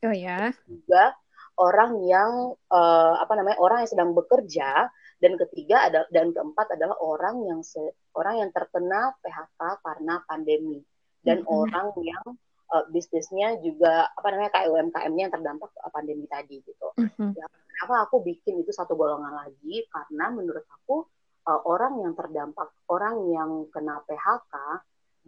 Oh 0.00 0.14
ya. 0.14 0.52
Juga 0.64 1.16
orang 1.60 2.00
yang 2.08 2.56
uh, 2.72 3.14
apa 3.20 3.32
namanya 3.36 3.60
orang 3.60 3.84
yang 3.84 3.90
sedang 3.92 4.10
bekerja 4.16 4.88
dan 5.20 5.36
ketiga 5.36 5.86
ada 5.88 6.08
dan 6.08 6.32
keempat 6.32 6.74
adalah 6.74 6.96
orang 7.00 7.44
yang 7.44 7.60
se, 7.60 7.80
orang 8.16 8.40
yang 8.40 8.50
terkena 8.50 9.12
PHK 9.20 9.60
karena 9.84 10.14
pandemi 10.24 10.80
dan 11.20 11.44
mm-hmm. 11.44 11.60
orang 11.60 11.88
yang 12.00 12.24
uh, 12.72 12.84
bisnisnya 12.88 13.60
juga 13.60 14.08
apa 14.16 14.26
namanya 14.32 14.50
kayak 14.56 14.68
UMKM-nya 14.72 15.22
yang 15.28 15.34
terdampak 15.34 15.70
pandemi 15.92 16.24
tadi 16.24 16.64
gitu. 16.64 16.88
Mm-hmm. 16.96 17.30
Ya, 17.36 17.46
kenapa 17.46 18.08
aku 18.08 18.24
bikin 18.24 18.64
itu 18.64 18.72
satu 18.72 18.96
golongan 18.96 19.36
lagi 19.36 19.84
karena 19.92 20.32
menurut 20.32 20.64
aku 20.64 21.04
uh, 21.44 21.60
orang 21.68 22.00
yang 22.00 22.16
terdampak 22.16 22.72
orang 22.88 23.28
yang 23.28 23.50
kena 23.68 24.00
PHK 24.08 24.54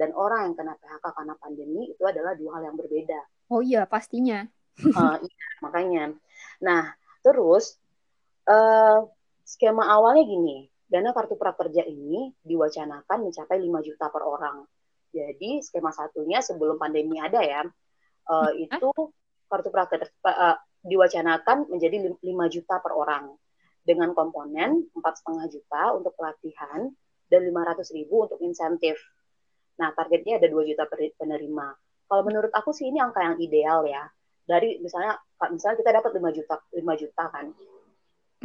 dan 0.00 0.16
orang 0.16 0.50
yang 0.50 0.54
kena 0.56 0.74
PHK 0.80 1.04
karena 1.04 1.34
pandemi 1.36 1.92
itu 1.92 2.02
adalah 2.08 2.32
dua 2.32 2.58
hal 2.58 2.72
yang 2.72 2.76
berbeda. 2.80 3.20
Oh 3.52 3.60
iya 3.60 3.84
pastinya 3.84 4.48
uh, 4.80 5.16
iya, 5.20 5.46
makanya. 5.60 6.04
Nah, 6.64 6.96
terus 7.20 7.76
uh, 8.48 9.04
skema 9.52 9.84
awalnya 9.84 10.24
gini, 10.24 10.64
dana 10.88 11.12
kartu 11.12 11.36
prakerja 11.36 11.84
ini 11.84 12.32
diwacanakan 12.40 13.28
mencapai 13.28 13.60
5 13.60 13.84
juta 13.84 14.08
per 14.08 14.24
orang. 14.24 14.64
Jadi 15.12 15.60
skema 15.60 15.92
satunya 15.92 16.40
sebelum 16.40 16.80
pandemi 16.80 17.20
ada 17.20 17.44
ya, 17.44 17.60
uh, 18.32 18.50
itu 18.56 18.88
kartu 19.44 19.68
prakerja 19.68 20.08
uh, 20.24 20.56
diwacanakan 20.80 21.68
menjadi 21.68 22.16
5 22.16 22.24
juta 22.48 22.80
per 22.80 22.96
orang 22.96 23.36
dengan 23.84 24.16
komponen 24.16 24.88
empat 24.96 25.20
setengah 25.20 25.46
juta 25.52 25.82
untuk 25.92 26.16
pelatihan 26.16 26.88
dan 27.28 27.40
500 27.44 27.92
ribu 27.92 28.24
untuk 28.24 28.40
insentif. 28.40 28.96
Nah, 29.76 29.92
targetnya 29.92 30.40
ada 30.40 30.48
2 30.48 30.64
juta 30.64 30.88
penerima. 31.20 31.66
Kalau 32.08 32.22
menurut 32.24 32.52
aku 32.56 32.72
sih 32.72 32.88
ini 32.88 33.04
angka 33.04 33.20
yang 33.20 33.36
ideal 33.36 33.84
ya 33.84 34.08
dari 34.42 34.78
misalnya 34.82 35.16
misalnya 35.50 35.76
kita 35.80 35.90
dapat 36.02 36.10
5 36.18 36.36
juta 36.38 36.54
5 36.74 37.02
juta 37.02 37.24
kan 37.30 37.46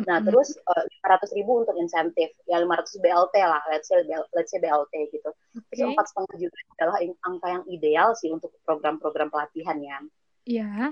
nah 0.05 0.19
mm-hmm. 0.19 0.27
terus 0.29 0.49
uh, 0.67 0.83
eh, 0.85 1.09
500 1.09 1.37
ribu 1.37 1.65
untuk 1.65 1.75
insentif 1.79 2.29
ya 2.45 2.61
500 2.61 3.01
BLT 3.01 3.35
lah 3.41 3.63
let's 3.71 3.89
say 3.89 4.03
let's 4.35 4.51
say 4.53 4.59
BLT 4.61 4.93
gitu 5.09 5.29
okay. 5.57 5.85
empat 5.85 6.05
setengah 6.11 6.47
juta 6.47 6.57
adalah 6.77 6.97
angka 7.25 7.47
yang 7.49 7.63
ideal 7.71 8.09
sih 8.13 8.29
untuk 8.29 8.53
program-program 8.67 9.33
pelatihan 9.33 9.77
ya 9.81 9.97
iya 10.45 10.69
yeah. 10.89 10.91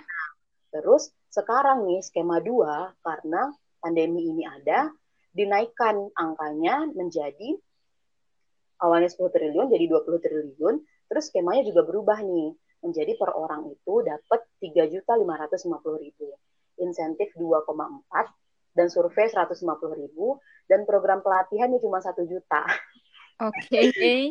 terus 0.73 1.13
sekarang 1.29 1.85
nih 1.85 2.01
skema 2.01 2.41
dua 2.41 2.95
karena 3.03 3.53
pandemi 3.83 4.31
ini 4.31 4.47
ada 4.47 4.89
dinaikkan 5.35 6.09
angkanya 6.15 6.87
menjadi 6.95 7.59
awalnya 8.79 9.11
10 9.11 9.35
triliun 9.35 9.67
jadi 9.67 9.85
20 9.87 10.23
triliun 10.23 10.75
terus 11.11 11.29
skemanya 11.29 11.67
juga 11.67 11.83
berubah 11.83 12.23
nih 12.23 12.55
menjadi 12.85 13.17
per 13.17 13.33
orang 13.33 13.73
itu 13.73 14.05
dapat 14.05 14.45
3.550.000. 14.61 16.85
Insentif 16.85 17.33
2,4 17.33 17.65
dan 18.75 18.91
survei 18.91 19.31
150.000 19.31 19.63
dan 20.67 20.83
program 20.83 21.23
pelatihannya 21.23 21.79
cuma 21.79 22.03
1 22.03 22.11
juta. 22.27 22.63
Oke. 23.41 23.91
Okay. 23.91 24.21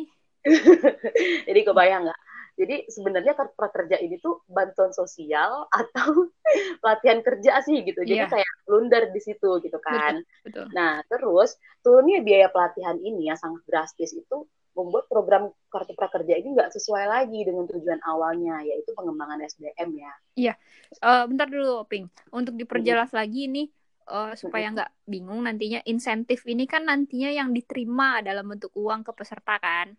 Jadi 1.49 1.59
kebayang 1.65 2.05
nggak? 2.05 2.21
Jadi 2.55 2.87
sebenarnya 2.87 3.35
prakerja 3.35 3.99
ini 3.99 4.15
tuh 4.23 4.39
bantuan 4.47 4.95
sosial 4.95 5.67
atau 5.67 6.31
pelatihan 6.81 7.19
kerja 7.19 7.59
sih 7.65 7.83
gitu. 7.83 7.99
Jadi 8.07 8.23
yeah. 8.23 8.31
kayak 8.31 8.51
blunder 8.63 9.11
di 9.11 9.19
situ 9.19 9.59
gitu 9.59 9.75
kan. 9.83 10.23
Betul, 10.45 10.63
betul. 10.63 10.65
Nah 10.71 11.03
terus 11.11 11.59
turunnya 11.83 12.23
biaya 12.23 12.47
pelatihan 12.47 12.95
ini 13.03 13.27
yang 13.27 13.35
sangat 13.35 13.59
drastis 13.67 14.15
itu 14.15 14.47
membuat 14.75 15.07
program 15.07 15.51
kartu 15.71 15.95
prakerja 15.95 16.35
ini 16.35 16.51
nggak 16.51 16.71
sesuai 16.75 17.07
lagi 17.07 17.47
dengan 17.47 17.63
tujuan 17.63 17.99
awalnya 18.03 18.59
yaitu 18.63 18.91
pengembangan 18.95 19.39
SDM 19.43 19.89
ya. 19.95 20.13
Iya, 20.35 20.53
uh, 20.99 21.23
bentar 21.31 21.47
dulu 21.47 21.87
Ping. 21.87 22.11
Untuk 22.31 22.59
diperjelas 22.59 23.15
hmm. 23.15 23.19
lagi 23.19 23.43
nih 23.47 23.67
uh, 24.09 24.33
supaya 24.37 24.69
nggak 24.71 24.91
bingung 25.05 25.45
nantinya 25.45 25.81
insentif 25.85 26.45
ini 26.45 26.65
kan 26.69 26.85
nantinya 26.85 27.29
yang 27.33 27.49
diterima 27.51 28.21
dalam 28.21 28.45
bentuk 28.45 28.71
uang 28.77 29.05
ke 29.05 29.11
peserta 29.13 29.57
kan? 29.57 29.93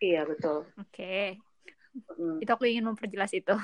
Iya 0.00 0.28
betul. 0.28 0.68
Oke, 0.76 0.92
okay. 0.92 1.26
hmm. 2.16 2.44
itu 2.44 2.50
aku 2.52 2.68
ingin 2.68 2.84
memperjelas 2.84 3.32
itu. 3.32 3.56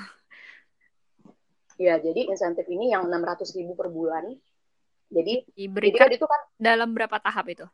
Iya, 1.77 1.97
jadi 2.01 2.29
insentif 2.29 2.69
ini 2.69 2.93
yang 2.93 3.09
600 3.09 3.49
ribu 3.57 3.73
per 3.73 3.89
bulan. 3.89 4.29
Jadi 5.13 5.45
diberikan 5.53 6.09
jadi 6.09 6.17
itu 6.17 6.25
kan 6.25 6.41
dalam 6.57 6.93
berapa 6.93 7.17
tahap 7.21 7.45
itu? 7.53 7.65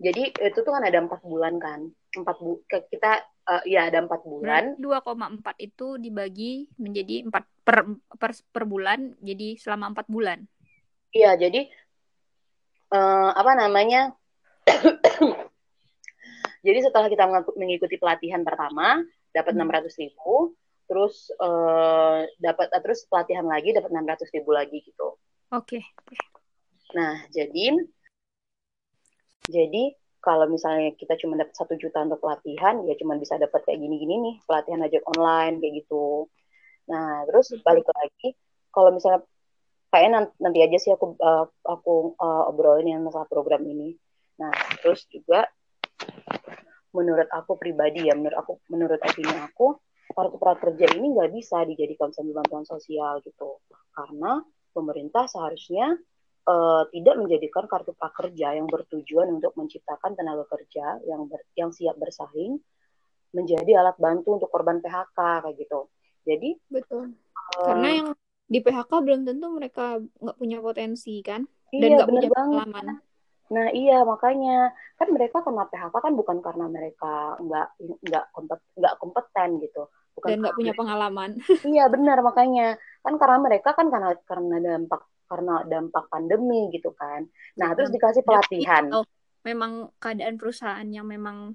Jadi 0.00 0.32
itu 0.32 0.58
tuh 0.64 0.72
kan 0.72 0.80
ada 0.80 0.96
empat 0.96 1.20
bulan 1.20 1.60
kan, 1.60 1.92
empat 2.16 2.36
bu 2.40 2.64
kita 2.70 3.20
uh, 3.44 3.62
ya 3.68 3.90
ada 3.90 4.00
empat 4.00 4.24
bulan. 4.24 4.80
Dua 4.80 5.04
koma 5.04 5.28
empat 5.28 5.60
itu 5.60 6.00
dibagi 6.00 6.72
menjadi 6.80 7.28
empat 7.28 7.44
per, 7.60 7.84
per 8.16 8.32
per 8.48 8.64
bulan, 8.64 9.12
jadi 9.20 9.60
selama 9.60 9.92
empat 9.92 10.08
bulan. 10.08 10.48
Iya, 11.10 11.34
jadi 11.34 11.66
uh, 12.94 13.30
apa 13.34 13.52
namanya? 13.58 14.14
jadi 16.66 16.78
setelah 16.86 17.10
kita 17.10 17.26
mengikuti 17.58 17.98
pelatihan 17.98 18.46
pertama 18.46 19.02
dapat 19.34 19.52
hmm. 19.54 19.58
enam 19.58 19.70
ratus 19.74 19.94
ribu, 19.98 20.54
terus 20.86 21.30
uh, 21.38 22.26
dapat 22.38 22.70
uh, 22.70 22.82
terus 22.82 23.06
pelatihan 23.10 23.46
lagi 23.46 23.74
dapat 23.74 23.90
enam 23.90 24.06
ratus 24.06 24.30
ribu 24.30 24.54
lagi 24.54 24.82
gitu. 24.86 25.18
Oke. 25.50 25.78
Okay. 25.78 25.82
Nah, 26.94 27.26
jadi 27.30 27.74
jadi 29.50 29.94
kalau 30.20 30.46
misalnya 30.46 30.92
kita 30.94 31.16
cuma 31.16 31.34
dapat 31.34 31.56
satu 31.56 31.74
juta 31.80 32.04
untuk 32.04 32.20
pelatihan, 32.20 32.84
ya 32.84 32.94
cuma 33.00 33.16
bisa 33.16 33.40
dapat 33.40 33.64
kayak 33.64 33.80
gini-gini 33.80 34.20
nih, 34.20 34.36
pelatihan 34.44 34.84
aja 34.84 35.00
online 35.16 35.58
kayak 35.58 35.74
gitu. 35.82 36.28
Nah, 36.86 37.24
terus 37.24 37.56
balik 37.64 37.88
lagi, 37.88 38.36
kalau 38.68 38.92
misalnya 38.92 39.24
kayaknya 39.90 40.30
nanti 40.38 40.58
aja 40.62 40.78
sih 40.78 40.90
aku 40.94 41.18
uh, 41.18 41.46
aku 41.66 42.14
uh, 42.16 42.50
obrolin 42.50 42.94
yang 42.94 43.02
masalah 43.02 43.26
program 43.26 43.66
ini. 43.66 43.98
Nah, 44.38 44.54
terus 44.80 45.04
juga 45.10 45.44
menurut 46.94 47.28
aku 47.30 47.58
pribadi 47.58 48.08
ya, 48.08 48.14
menurut 48.16 48.38
aku 48.38 48.52
menurut 48.70 48.98
opini 49.02 49.34
aku, 49.36 49.78
kartu 50.10 50.38
prakerja 50.40 50.86
ini 50.96 51.14
nggak 51.14 51.30
bisa 51.34 51.62
dijadikan 51.66 52.10
sambil 52.10 52.42
bantuan 52.42 52.66
sosial 52.66 53.22
gitu, 53.22 53.62
karena 53.94 54.42
pemerintah 54.74 55.26
seharusnya 55.30 55.98
uh, 56.46 56.82
tidak 56.90 57.14
menjadikan 57.20 57.66
kartu 57.70 57.94
prakerja 57.94 58.58
yang 58.58 58.66
bertujuan 58.66 59.28
untuk 59.38 59.54
menciptakan 59.58 60.18
tenaga 60.18 60.46
kerja 60.50 60.98
yang 61.06 61.26
ber, 61.30 61.42
yang 61.54 61.70
siap 61.70 61.94
bersaing 61.98 62.58
menjadi 63.30 63.78
alat 63.78 63.94
bantu 63.98 64.42
untuk 64.42 64.50
korban 64.50 64.82
PHK 64.82 65.46
kayak 65.46 65.54
gitu. 65.58 65.86
Jadi 66.26 66.58
betul. 66.66 67.14
Uh, 67.58 67.66
Karena 67.70 67.88
yang 68.02 68.08
di 68.50 68.58
PHK 68.58 68.90
belum 68.90 69.22
tentu 69.22 69.46
mereka 69.54 70.02
nggak 70.02 70.36
punya 70.36 70.58
potensi 70.58 71.22
kan 71.22 71.46
iya, 71.70 71.80
dan 71.86 71.88
nggak 71.94 72.10
punya 72.10 72.28
pengalaman. 72.34 72.86
Nah 73.50 73.66
iya 73.70 74.02
makanya 74.02 74.74
kan 74.98 75.08
mereka 75.14 75.46
kena 75.46 75.70
PHK 75.70 75.94
kan 75.94 76.12
bukan 76.18 76.42
karena 76.42 76.66
mereka 76.66 77.38
nggak 77.38 77.68
nggak 78.10 78.24
kompet 78.34 78.58
nggak 78.74 78.94
kompeten 78.98 79.48
gitu, 79.62 79.86
bukan 80.18 80.28
dan 80.34 80.38
nggak 80.42 80.56
punya 80.58 80.72
pengalaman. 80.74 81.30
iya 81.70 81.86
benar 81.86 82.18
makanya 82.26 82.74
kan 83.06 83.14
karena 83.22 83.38
mereka 83.38 83.70
kan 83.78 83.86
karena 83.86 84.18
karena 84.26 84.56
dampak 84.58 85.02
karena 85.30 85.54
dampak 85.62 86.04
pandemi 86.10 86.74
gitu 86.74 86.90
kan. 86.98 87.30
Nah, 87.54 87.70
terus 87.78 87.94
dikasih 87.94 88.26
pelatihan. 88.26 88.90
Oh, 88.90 89.06
memang 89.46 89.94
keadaan 90.02 90.34
perusahaan 90.34 90.82
yang 90.90 91.06
memang 91.06 91.54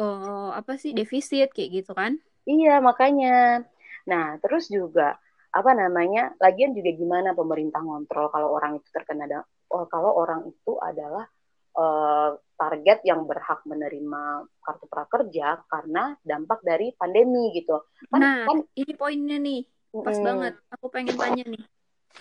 uh, 0.00 0.56
apa 0.56 0.80
sih 0.80 0.96
defisit 0.96 1.52
kayak 1.52 1.84
gitu 1.84 1.92
kan? 1.92 2.16
Iya, 2.48 2.80
makanya. 2.80 3.68
Nah, 4.08 4.40
terus 4.40 4.72
juga 4.72 5.20
apa 5.54 5.70
namanya? 5.70 6.34
Lagian 6.42 6.74
juga 6.74 6.90
gimana 6.90 7.30
pemerintah 7.30 7.78
ngontrol 7.78 8.26
kalau 8.34 8.58
orang 8.58 8.82
itu 8.82 8.88
terkena 8.90 9.46
oh, 9.70 9.86
kalau 9.86 10.18
orang 10.18 10.50
itu 10.50 10.74
adalah 10.82 11.30
uh, 11.78 12.34
target 12.54 13.06
yang 13.06 13.26
berhak 13.26 13.62
menerima 13.62 14.50
kartu 14.62 14.86
prakerja 14.90 15.62
karena 15.70 16.18
dampak 16.26 16.62
dari 16.66 16.90
pandemi 16.98 17.54
gitu. 17.54 17.82
Kan, 18.10 18.18
nah, 18.18 18.46
kan 18.50 18.66
ini 18.74 18.92
poinnya 18.98 19.38
nih 19.38 19.62
pas 20.02 20.18
mm. 20.18 20.24
banget. 20.26 20.54
Aku 20.74 20.86
pengen 20.90 21.14
tanya 21.14 21.44
nih. 21.46 21.64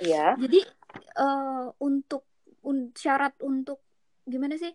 Iya. 0.01 0.37
Jadi 0.37 0.59
uh, 1.21 1.73
untuk 1.81 2.25
un, 2.65 2.93
syarat 2.93 3.33
untuk 3.41 3.81
gimana 4.25 4.57
sih? 4.57 4.73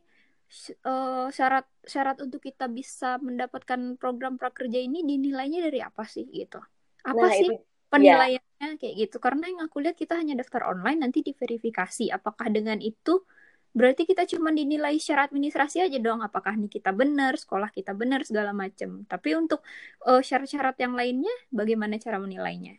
Uh, 0.80 1.28
syarat 1.28 1.68
syarat 1.84 2.24
untuk 2.24 2.40
kita 2.40 2.72
bisa 2.72 3.20
mendapatkan 3.20 4.00
program 4.00 4.40
prakerja 4.40 4.80
ini 4.80 5.04
dinilainya 5.04 5.60
dari 5.60 5.84
apa 5.84 6.08
sih 6.08 6.24
gitu? 6.24 6.58
Apa 7.04 7.20
nah, 7.20 7.34
sih 7.34 7.52
itu, 7.52 7.60
penilaiannya 7.92 8.40
ya. 8.40 8.47
Kayak 8.58 8.94
gitu? 9.06 9.16
Karena 9.22 9.46
yang 9.46 9.62
aku 9.62 9.78
lihat 9.78 9.94
kita 9.94 10.18
hanya 10.18 10.34
daftar 10.34 10.66
online 10.66 11.06
nanti 11.06 11.22
diverifikasi. 11.22 12.10
Apakah 12.10 12.50
dengan 12.50 12.82
itu 12.82 13.22
berarti 13.70 14.08
kita 14.08 14.26
cuma 14.26 14.50
dinilai 14.50 14.98
secara 14.98 15.30
administrasi 15.30 15.86
aja 15.86 15.98
dong. 16.02 16.20
Apakah 16.26 16.58
nih 16.58 16.66
kita 16.66 16.90
benar 16.90 17.38
sekolah 17.38 17.70
kita 17.70 17.94
benar 17.94 18.26
segala 18.26 18.50
macam 18.50 19.06
tapi 19.06 19.38
untuk 19.38 19.62
uh, 20.08 20.18
syarat-syarat 20.18 20.74
yang 20.82 20.98
lainnya 20.98 21.34
bagaimana 21.54 22.00
cara 22.02 22.18
menilainya? 22.18 22.74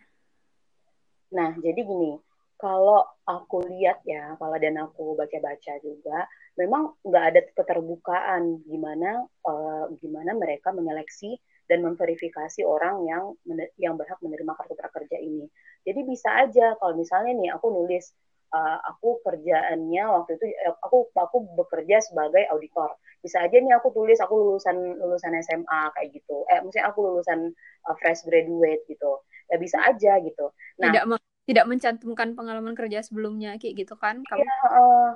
Nah 1.31 1.55
jadi 1.57 1.79
gini. 1.79 2.19
Kalau 2.59 3.07
aku 3.23 3.63
lihat 3.71 4.03
ya 4.03 4.35
kalau 4.35 4.59
dan 4.59 4.75
aku 4.83 5.15
baca-baca 5.15 5.79
juga 5.79 6.27
memang 6.59 6.91
nggak 7.07 7.25
ada 7.31 7.39
keterbukaan 7.55 8.67
gimana 8.67 9.23
uh, 9.47 9.87
gimana 10.03 10.35
mereka 10.35 10.75
menyeleksi 10.75 11.39
dan 11.69 11.85
memverifikasi 11.85 12.65
orang 12.65 13.05
yang 13.05 13.23
yang 13.77 13.93
berhak 13.93 14.17
menerima 14.25 14.57
kartu 14.57 14.73
prakerja 14.73 15.21
ini. 15.21 15.45
Jadi 15.85 16.01
bisa 16.01 16.33
aja 16.33 16.73
kalau 16.81 16.97
misalnya 16.97 17.37
nih 17.37 17.53
aku 17.53 17.69
nulis 17.69 18.09
uh, 18.49 18.77
aku 18.89 19.21
kerjaannya 19.21 20.03
waktu 20.09 20.41
itu 20.41 20.45
eh, 20.49 20.73
aku 20.81 21.13
aku 21.13 21.37
bekerja 21.53 22.01
sebagai 22.01 22.49
auditor. 22.49 22.97
Bisa 23.21 23.45
aja 23.45 23.53
nih 23.53 23.77
aku 23.77 23.93
tulis 23.93 24.17
aku 24.17 24.33
lulusan 24.33 24.97
lulusan 24.97 25.37
SMA 25.45 25.81
kayak 25.93 26.09
gitu. 26.17 26.41
Eh 26.49 26.59
maksudnya 26.65 26.89
aku 26.89 26.99
lulusan 27.05 27.53
uh, 27.85 27.95
fresh 28.01 28.25
graduate 28.25 28.83
gitu. 28.89 29.21
Ya 29.49 29.61
bisa 29.61 29.77
aja 29.85 30.17
gitu. 30.25 30.49
Nah 30.81 30.89
tidak 30.89 31.21
tidak 31.49 31.65
mencantumkan 31.65 32.37
pengalaman 32.37 32.73
kerja 32.77 33.01
sebelumnya 33.01 33.57
kayak 33.61 33.85
gitu 33.85 33.93
kan 33.97 34.21
kamu? 34.25 34.41
Ya, 34.41 34.57
uh, 34.73 35.11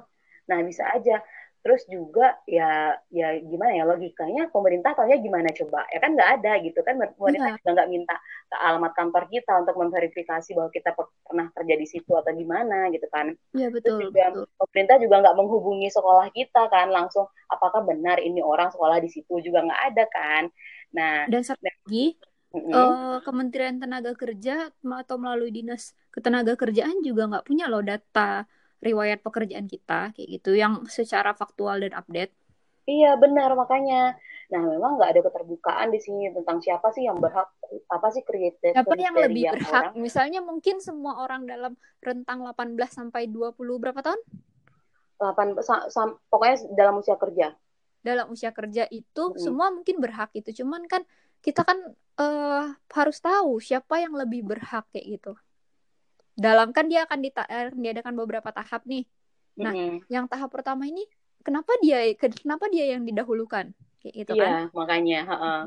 nah 0.49 0.59
bisa 0.61 0.85
aja 0.89 1.21
terus 1.63 1.87
juga 1.87 2.35
ya 2.43 2.91
ya 3.07 3.39
gimana 3.39 3.71
ya 3.71 3.87
logikanya 3.87 4.51
pemerintah 4.51 4.91
taunya 4.99 5.15
gimana 5.15 5.47
coba 5.55 5.87
ya 5.95 6.03
kan 6.03 6.11
nggak 6.11 6.31
ada 6.39 6.51
gitu 6.59 6.79
kan 6.83 6.99
pemerintah 7.15 7.55
ya. 7.55 7.59
juga 7.63 7.71
nggak 7.79 7.89
minta 7.89 8.15
ke 8.51 8.55
alamat 8.59 8.91
kantor 8.91 9.23
kita 9.31 9.51
untuk 9.63 9.75
memverifikasi 9.79 10.49
bahwa 10.59 10.69
kita 10.75 10.91
pernah 11.23 11.47
kerja 11.55 11.75
di 11.79 11.87
situ 11.87 12.11
atau 12.11 12.35
gimana 12.35 12.91
gitu 12.91 13.07
kan 13.07 13.31
ya, 13.55 13.71
betul, 13.71 13.95
terus 13.95 14.11
juga 14.11 14.23
betul. 14.35 14.45
pemerintah 14.59 14.97
juga 14.99 15.15
nggak 15.23 15.35
menghubungi 15.39 15.87
sekolah 15.87 16.27
kita 16.35 16.61
kan 16.67 16.87
langsung 16.91 17.25
apakah 17.47 17.79
benar 17.87 18.19
ini 18.19 18.43
orang 18.43 18.67
sekolah 18.67 18.99
di 18.99 19.07
situ 19.07 19.39
juga 19.39 19.63
nggak 19.63 19.81
ada 19.95 20.03
kan 20.11 20.43
nah 20.91 21.23
dan 21.31 21.41
satu 21.47 21.63
lagi 21.63 22.19
Mm-hmm. 22.53 22.69
Uh, 22.69 23.17
Kementerian 23.25 23.81
Tenaga 23.81 24.13
Kerja 24.13 24.69
atau 24.69 25.17
melalui 25.17 25.49
dinas 25.49 25.97
ketenaga 26.13 26.53
kerjaan 26.53 27.01
juga 27.01 27.25
nggak 27.25 27.49
punya 27.49 27.65
loh 27.65 27.81
data 27.81 28.45
riwayat 28.83 29.23
pekerjaan 29.23 29.65
kita 29.65 30.11
kayak 30.11 30.29
gitu 30.39 30.59
yang 30.59 30.83
secara 30.91 31.31
faktual 31.31 31.79
dan 31.79 31.95
update. 31.95 32.35
Iya 32.83 33.15
benar 33.15 33.55
makanya. 33.55 34.19
Nah 34.51 34.61
memang 34.67 34.99
nggak 34.99 35.09
ada 35.15 35.21
keterbukaan 35.23 35.87
di 35.89 36.03
sini 36.03 36.27
tentang 36.35 36.59
siapa 36.59 36.91
sih 36.91 37.07
yang 37.07 37.17
berhak 37.23 37.47
apa 37.87 38.07
sih 38.11 38.21
kriteria 38.27 38.75
Siapa 38.75 38.93
yang 38.99 39.15
lebih 39.15 39.55
berhak? 39.55 39.95
Orang. 39.95 40.03
Misalnya 40.03 40.43
mungkin 40.43 40.83
semua 40.83 41.23
orang 41.23 41.47
dalam 41.47 41.79
rentang 42.03 42.43
18 42.43 42.75
sampai 42.91 43.31
20 43.31 43.55
berapa 43.55 44.03
tahun? 44.03 44.19
8 45.17 45.63
sa, 45.63 45.87
sa, 45.87 46.11
pokoknya 46.27 46.75
dalam 46.75 46.99
usia 46.99 47.15
kerja. 47.15 47.55
Dalam 48.03 48.27
usia 48.35 48.51
kerja 48.51 48.83
itu 48.91 49.23
hmm. 49.31 49.39
semua 49.39 49.71
mungkin 49.71 50.03
berhak 50.03 50.35
itu. 50.35 50.51
Cuman 50.51 50.83
kan 50.91 51.07
kita 51.39 51.63
kan 51.63 51.79
uh, 52.19 52.75
harus 52.91 53.17
tahu 53.23 53.63
siapa 53.63 54.03
yang 54.03 54.11
lebih 54.11 54.43
berhak 54.43 54.83
kayak 54.91 55.19
gitu 55.19 55.33
dalam 56.33 56.73
kan 56.73 56.89
dia 56.89 57.05
akan 57.05 57.19
eh, 57.25 57.69
diadakan 57.73 58.13
beberapa 58.17 58.49
tahap 58.49 58.83
nih. 58.89 59.05
Nah, 59.59 59.73
mm-hmm. 59.73 60.09
yang 60.09 60.25
tahap 60.25 60.49
pertama 60.49 60.89
ini 60.89 61.05
kenapa 61.45 61.77
dia 61.83 62.09
kenapa 62.17 62.65
dia 62.73 62.97
yang 62.97 63.05
didahulukan 63.05 63.69
kayak 64.01 64.13
gitu 64.25 64.33
iya, 64.35 64.43
kan? 64.43 64.53
Makanya, 64.73 65.19
uh-uh. 65.29 65.61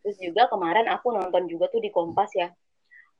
Terus 0.00 0.16
juga 0.18 0.48
kemarin 0.48 0.88
aku 0.88 1.12
nonton 1.12 1.44
juga 1.46 1.68
tuh 1.68 1.84
di 1.84 1.92
Kompas 1.92 2.32
ya. 2.32 2.48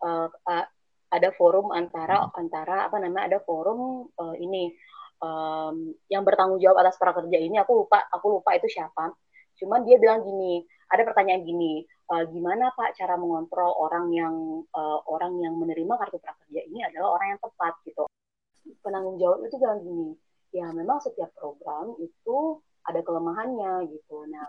Uh, 0.00 0.32
uh, 0.48 0.64
ada 1.10 1.28
forum 1.36 1.74
antara 1.74 2.32
antara 2.32 2.88
apa 2.88 2.96
namanya? 2.96 3.28
Ada 3.28 3.38
forum 3.44 4.08
uh, 4.16 4.34
ini 4.40 4.72
um, 5.20 5.92
yang 6.08 6.24
bertanggung 6.24 6.58
jawab 6.58 6.80
atas 6.80 6.96
prakerja 6.96 7.36
ini 7.36 7.60
aku 7.60 7.84
lupa 7.84 8.08
aku 8.08 8.40
lupa 8.40 8.56
itu 8.56 8.66
siapa. 8.72 9.12
Cuman 9.60 9.84
dia 9.84 10.00
bilang 10.00 10.24
gini, 10.24 10.64
ada 10.90 11.06
pertanyaan 11.06 11.44
gini, 11.44 11.84
uh, 12.10 12.24
gimana 12.26 12.72
Pak 12.74 12.96
cara 12.98 13.14
mengontrol 13.14 13.70
orang 13.76 14.10
yang 14.10 14.34
uh, 14.72 14.98
orang 15.06 15.38
yang 15.38 15.54
menerima 15.60 15.94
kartu 16.00 16.18
prakerja 16.18 16.60
ini 16.66 16.80
adalah 16.82 17.20
orang 17.20 17.36
yang 17.36 17.40
tepat 17.40 17.74
gitu. 17.84 18.04
Penanggung 18.80 19.20
jawab 19.20 19.44
itu 19.44 19.56
bilang 19.60 19.84
gini, 19.84 20.16
ya 20.50 20.72
memang 20.74 20.98
setiap 21.04 21.30
program 21.36 21.94
itu 22.00 22.58
ada 22.88 23.00
kelemahannya 23.04 23.86
gitu. 23.92 24.16
Nah, 24.26 24.46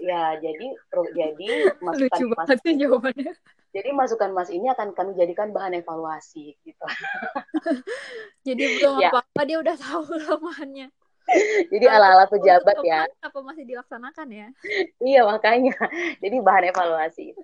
ya 0.00 0.40
jadi 0.40 0.66
pro, 0.88 1.04
jadi 1.12 1.76
masukan 1.84 2.18
Lucu 2.18 2.24
mas 2.32 2.48
sih 2.64 2.74
jawabannya. 2.80 3.32
Jadi 3.76 3.88
masukan 3.92 4.30
mas 4.32 4.48
ini 4.48 4.66
akan 4.72 4.96
kami 4.96 5.12
jadikan 5.14 5.52
bahan 5.52 5.76
evaluasi 5.76 6.56
gitu. 6.64 6.84
jadi 8.46 8.62
belum 8.80 8.96
ya. 9.04 9.12
apa-apa 9.12 9.40
dia 9.44 9.58
udah 9.60 9.76
tahu 9.76 10.00
kelemahannya. 10.10 10.88
Jadi 11.72 11.86
ala-ala 11.86 12.30
pejabat 12.30 12.78
ya. 12.86 13.04
Apa 13.22 13.38
masih 13.42 13.66
dilaksanakan 13.66 14.28
ya? 14.30 14.48
iya 15.10 15.22
makanya. 15.26 15.74
Jadi 16.22 16.36
bahan 16.40 16.70
evaluasi. 16.70 17.34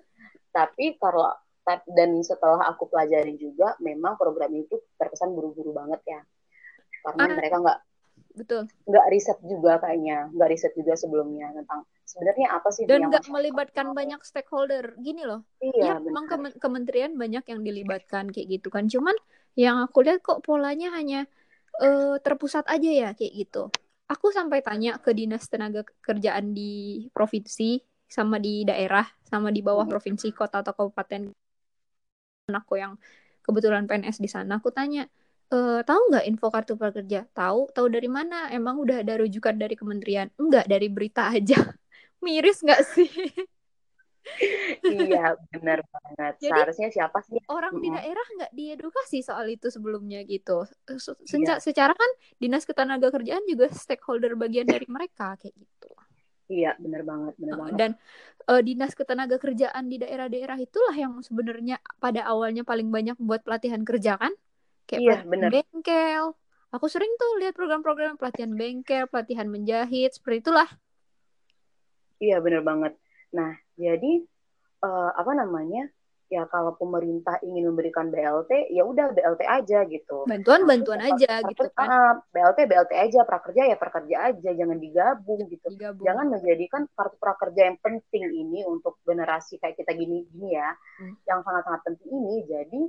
Tapi 0.53 0.95
kalau 0.99 1.31
dan 1.95 2.19
setelah 2.19 2.67
aku 2.67 2.91
pelajari 2.91 3.39
juga, 3.39 3.79
memang 3.79 4.19
program 4.19 4.51
itu 4.51 4.83
terkesan 4.99 5.31
buru-buru 5.31 5.71
banget 5.71 6.01
ya. 6.03 6.21
Karena 7.03 7.23
ah, 7.23 7.35
mereka 7.35 7.57
nggak 7.59 7.79
betul 8.33 8.65
nggak 8.89 9.07
riset 9.13 9.39
juga 9.45 9.77
kayaknya, 9.77 10.27
nggak 10.33 10.49
riset 10.49 10.73
juga 10.73 10.97
sebelumnya 10.97 11.53
tentang 11.53 11.85
sebenarnya 12.13 12.47
apa 12.53 12.69
sih 12.69 12.83
dan 12.85 13.09
nggak 13.09 13.25
melibatkan 13.31 13.95
banyak 13.97 14.21
stakeholder 14.21 14.93
gini 15.01 15.25
loh 15.25 15.41
iya, 15.63 15.97
ya 15.97 16.03
memang 16.03 16.29
kementerian 16.61 17.17
banyak 17.17 17.41
yang 17.49 17.61
dilibatkan 17.65 18.29
kayak 18.29 18.59
gitu 18.59 18.69
kan 18.69 18.85
cuman 18.85 19.17
yang 19.57 19.81
aku 19.81 20.05
lihat 20.05 20.21
kok 20.21 20.45
polanya 20.45 20.93
hanya 20.93 21.25
uh, 21.81 22.15
terpusat 22.21 22.65
aja 22.69 22.89
ya 22.89 23.09
kayak 23.17 23.33
gitu. 23.33 23.69
Aku 24.11 24.29
sampai 24.29 24.61
tanya 24.61 24.99
ke 24.99 25.15
dinas 25.15 25.47
tenaga 25.47 25.87
kerjaan 26.03 26.51
di 26.53 27.07
provinsi 27.15 27.81
sama 28.05 28.37
di 28.37 28.61
daerah 28.67 29.07
sama 29.25 29.49
di 29.49 29.65
bawah 29.65 29.87
hmm. 29.87 29.93
provinsi 29.93 30.29
kota 30.35 30.61
atau 30.61 30.75
kabupaten 30.75 31.33
aku 32.51 32.77
yang 32.77 32.93
kebetulan 33.41 33.89
PNS 33.89 34.21
di 34.21 34.29
sana. 34.29 34.59
Aku 34.61 34.69
tanya 34.69 35.07
e, 35.49 35.81
tahu 35.81 36.01
nggak 36.11 36.25
info 36.29 36.47
kartu 36.53 36.77
prakerja? 36.77 37.25
Tahu. 37.31 37.73
Tahu 37.73 37.87
dari 37.89 38.11
mana? 38.11 38.51
Emang 38.53 38.77
udah 38.83 39.01
ada 39.01 39.17
rujukan 39.17 39.55
dari 39.55 39.73
kementerian. 39.79 40.29
Enggak 40.37 40.67
dari 40.69 40.87
berita 40.91 41.31
aja. 41.31 41.57
Miris 42.23 42.61
nggak 42.61 42.81
sih 42.85 43.09
iya 44.83 45.35
benar 45.53 45.79
banget. 45.83 46.33
Jadi, 46.39 46.49
seharusnya 46.49 46.89
siapa 46.89 47.19
sih 47.23 47.39
orang 47.51 47.79
di 47.79 47.89
daerah 47.91 48.25
nggak 48.39 48.51
diedukasi 48.55 49.19
soal 49.21 49.47
itu 49.51 49.67
sebelumnya 49.69 50.23
gitu. 50.23 50.63
Iya. 50.87 51.59
secara 51.59 51.93
kan 51.93 52.11
dinas 52.39 52.63
ketenaga 52.63 53.11
kerjaan 53.11 53.43
juga 53.45 53.69
stakeholder 53.71 54.35
bagian 54.39 54.67
dari 54.67 54.87
mereka 54.87 55.35
kayak 55.39 55.55
gitu. 55.55 55.91
Iya 56.51 56.75
benar 56.75 57.01
banget 57.07 57.33
benar 57.39 57.55
banget. 57.55 57.73
dan 57.79 57.91
uh, 58.51 58.61
dinas 58.61 58.93
ketenaga 58.93 59.39
kerjaan 59.39 59.87
di 59.87 59.97
daerah-daerah 59.99 60.59
itulah 60.59 60.95
yang 60.95 61.23
sebenarnya 61.23 61.79
pada 62.03 62.27
awalnya 62.27 62.67
paling 62.67 62.91
banyak 62.91 63.15
buat 63.19 63.43
pelatihan 63.47 63.81
kerja 63.87 64.19
kan? 64.19 64.33
Kayak 64.83 65.01
iya, 65.01 65.17
bener. 65.23 65.49
bengkel. 65.49 66.35
Aku 66.73 66.89
sering 66.89 67.09
tuh 67.21 67.39
lihat 67.39 67.53
program-program 67.55 68.19
pelatihan 68.19 68.51
bengkel 68.51 69.07
pelatihan 69.07 69.47
menjahit 69.47 70.11
seperti 70.11 70.43
itulah. 70.49 70.67
Iya 72.19 72.39
benar 72.43 72.63
banget 72.63 72.93
Nah, 73.33 73.51
jadi 73.75 74.23
uh, 74.85 75.11
apa 75.17 75.31
namanya? 75.33 75.89
Ya 76.31 76.49
kalau 76.49 76.73
pemerintah 76.73 77.37
ingin 77.45 77.69
memberikan 77.69 78.09
BLT, 78.09 78.73
ya 78.73 78.81
udah 78.81 79.13
BLT 79.13 79.45
aja 79.45 79.85
gitu. 79.85 80.25
Bantuan-bantuan 80.25 81.05
nah, 81.05 81.13
aja 81.13 81.45
gitu 81.45 81.69
kan. 81.77 81.85
Uh, 81.85 82.13
BLT 82.33 82.65
BLT 82.65 82.91
aja, 82.97 83.19
prakerja 83.21 83.69
ya 83.69 83.77
prakerja 83.77 84.33
aja, 84.33 84.49
jangan 84.49 84.81
digabung 84.81 85.45
gitu. 85.45 85.67
Digabung. 85.69 86.01
Jangan 86.01 86.25
menjadikan 86.33 86.89
kartu 86.97 87.21
prakerja 87.21 87.69
yang 87.69 87.77
penting 87.77 88.25
ini 88.33 88.65
untuk 88.65 88.97
generasi 89.05 89.61
kayak 89.61 89.77
kita 89.77 89.93
gini-gini 89.93 90.57
ya, 90.57 90.73
hmm. 91.05 91.21
yang 91.29 91.45
sangat-sangat 91.45 91.81
penting 91.85 92.09
ini 92.09 92.35
jadi 92.49 92.81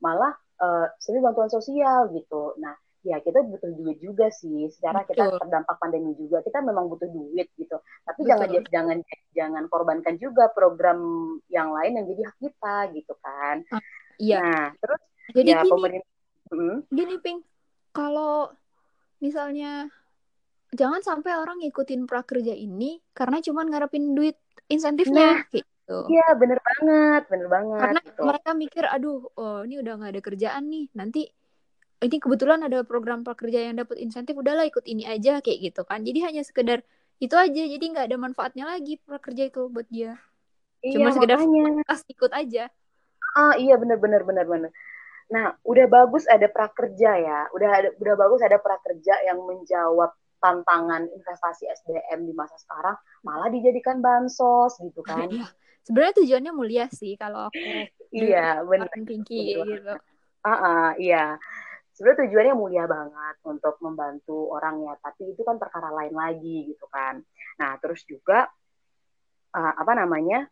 malah 0.00 0.32
uh, 0.60 0.88
bantuan 1.20 1.52
sosial 1.52 2.08
gitu. 2.16 2.56
Nah, 2.56 2.72
ya 3.06 3.22
kita 3.22 3.38
butuh 3.46 3.70
duit 3.78 4.02
juga 4.02 4.26
sih 4.34 4.66
secara 4.66 5.06
kita 5.06 5.38
terdampak 5.38 5.78
pandemi 5.78 6.10
juga 6.18 6.42
kita 6.42 6.58
memang 6.58 6.90
butuh 6.90 7.06
duit 7.06 7.46
gitu 7.54 7.78
tapi 8.02 8.26
Betul. 8.26 8.30
jangan 8.34 8.48
jangan 8.66 8.98
jangan 9.30 9.64
korbankan 9.70 10.18
juga 10.18 10.50
program 10.50 10.98
yang 11.46 11.70
lain 11.70 12.02
yang 12.02 12.06
jadi 12.10 12.22
hak 12.26 12.36
kita 12.42 12.76
gitu 12.98 13.14
kan 13.22 13.62
uh, 13.70 13.82
iya 14.18 14.42
nah 14.42 14.66
terus 14.82 15.00
jadi 15.38 15.50
ya, 15.54 15.58
gini, 15.62 15.70
pemerintah 15.70 16.12
hmm? 16.50 16.78
gini 16.90 17.16
ping 17.22 17.38
kalau 17.94 18.50
misalnya 19.22 19.86
jangan 20.74 21.00
sampai 21.00 21.38
orang 21.38 21.62
ngikutin 21.62 22.10
prakerja 22.10 22.58
ini 22.58 22.98
karena 23.14 23.38
cuma 23.38 23.62
ngarepin 23.62 24.18
duit 24.18 24.34
insentifnya 24.66 25.46
nah, 25.46 25.54
gitu. 25.54 25.98
Iya, 26.10 26.34
bener 26.34 26.58
banget, 26.58 27.22
bener 27.30 27.46
banget. 27.46 27.78
Karena 27.78 28.00
gitu. 28.02 28.22
mereka 28.26 28.50
mikir, 28.58 28.84
aduh, 28.90 29.30
oh, 29.38 29.62
ini 29.62 29.78
udah 29.78 29.92
nggak 29.94 30.12
ada 30.18 30.22
kerjaan 30.26 30.64
nih, 30.66 30.90
nanti 30.98 31.30
ini 32.04 32.16
kebetulan 32.20 32.60
ada 32.60 32.84
program 32.84 33.24
prakerja 33.24 33.72
yang 33.72 33.80
dapat 33.80 33.96
insentif, 34.02 34.36
udahlah 34.36 34.68
ikut 34.68 34.84
ini 34.84 35.08
aja 35.08 35.40
kayak 35.40 35.72
gitu 35.72 35.82
kan. 35.88 36.04
Jadi 36.04 36.18
hanya 36.24 36.42
sekedar 36.44 36.84
itu 37.16 37.32
aja, 37.32 37.62
jadi 37.64 37.80
nggak 37.80 38.06
ada 38.12 38.16
manfaatnya 38.20 38.68
lagi 38.68 39.00
prakerja 39.00 39.48
itu 39.48 39.72
buat 39.72 39.88
dia. 39.88 40.20
Iya, 40.84 41.00
Cuma 41.00 41.08
sekedar 41.16 41.40
pas 41.88 42.00
ikut 42.04 42.32
aja. 42.36 42.68
Ah, 43.36 43.56
iya 43.56 43.80
bener 43.80 43.96
bener 43.96 44.22
bener 44.28 44.44
bener. 44.44 44.70
Nah, 45.32 45.56
udah 45.64 45.86
bagus 45.88 46.28
ada 46.28 46.46
prakerja 46.46 47.10
ya. 47.16 47.40
Udah 47.56 47.70
ada 47.72 47.88
udah 47.96 48.14
bagus 48.14 48.40
ada 48.44 48.60
prakerja 48.60 49.14
yang 49.26 49.40
menjawab 49.42 50.12
tantangan 50.38 51.08
investasi 51.10 51.64
SDM 51.66 52.28
di 52.28 52.32
masa 52.36 52.54
sekarang 52.60 52.94
malah 53.24 53.48
dijadikan 53.48 54.04
bansos 54.04 54.76
gitu 54.78 55.00
kan. 55.00 55.26
Iya. 55.32 55.48
Sebenarnya 55.86 56.14
tujuannya 56.18 56.52
mulia 56.52 56.86
sih 56.90 57.14
kalau 57.14 57.48
aku 57.48 57.62
iya, 58.10 58.60
benar. 58.66 58.90
Pinky 58.92 59.54
gitu. 59.54 59.94
Ah, 60.42 60.50
uh, 60.50 60.88
iya. 60.98 61.38
Sebenarnya 61.96 62.28
tujuannya 62.28 62.54
mulia 62.54 62.84
banget 62.84 63.36
untuk 63.48 63.80
membantu 63.80 64.52
orang 64.52 64.84
ya, 64.84 64.94
tapi 65.00 65.32
itu 65.32 65.40
kan 65.40 65.56
perkara 65.56 65.88
lain 65.96 66.12
lagi 66.12 66.68
gitu 66.76 66.84
kan. 66.92 67.24
Nah, 67.56 67.80
terus 67.80 68.04
juga 68.04 68.44
uh, 69.56 69.74
apa 69.80 69.96
namanya? 69.96 70.44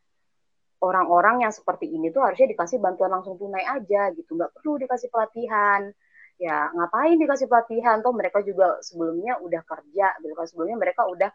orang-orang 0.85 1.49
yang 1.49 1.53
seperti 1.55 1.89
ini 1.89 2.13
tuh 2.13 2.21
harusnya 2.21 2.45
dikasih 2.53 2.77
bantuan 2.77 3.09
langsung 3.09 3.41
tunai 3.41 3.65
aja 3.65 4.13
gitu, 4.13 4.37
nggak 4.37 4.53
perlu 4.53 4.77
dikasih 4.85 5.09
pelatihan. 5.09 5.89
Ya 6.37 6.69
ngapain 6.77 7.17
dikasih 7.17 7.49
pelatihan? 7.49 8.05
Toh 8.05 8.13
mereka 8.13 8.45
juga 8.45 8.77
sebelumnya 8.85 9.41
udah 9.41 9.65
kerja, 9.65 10.13
gitu 10.21 10.35
kan 10.37 10.45
sebelumnya 10.45 10.77
mereka 10.77 11.09
udah 11.09 11.31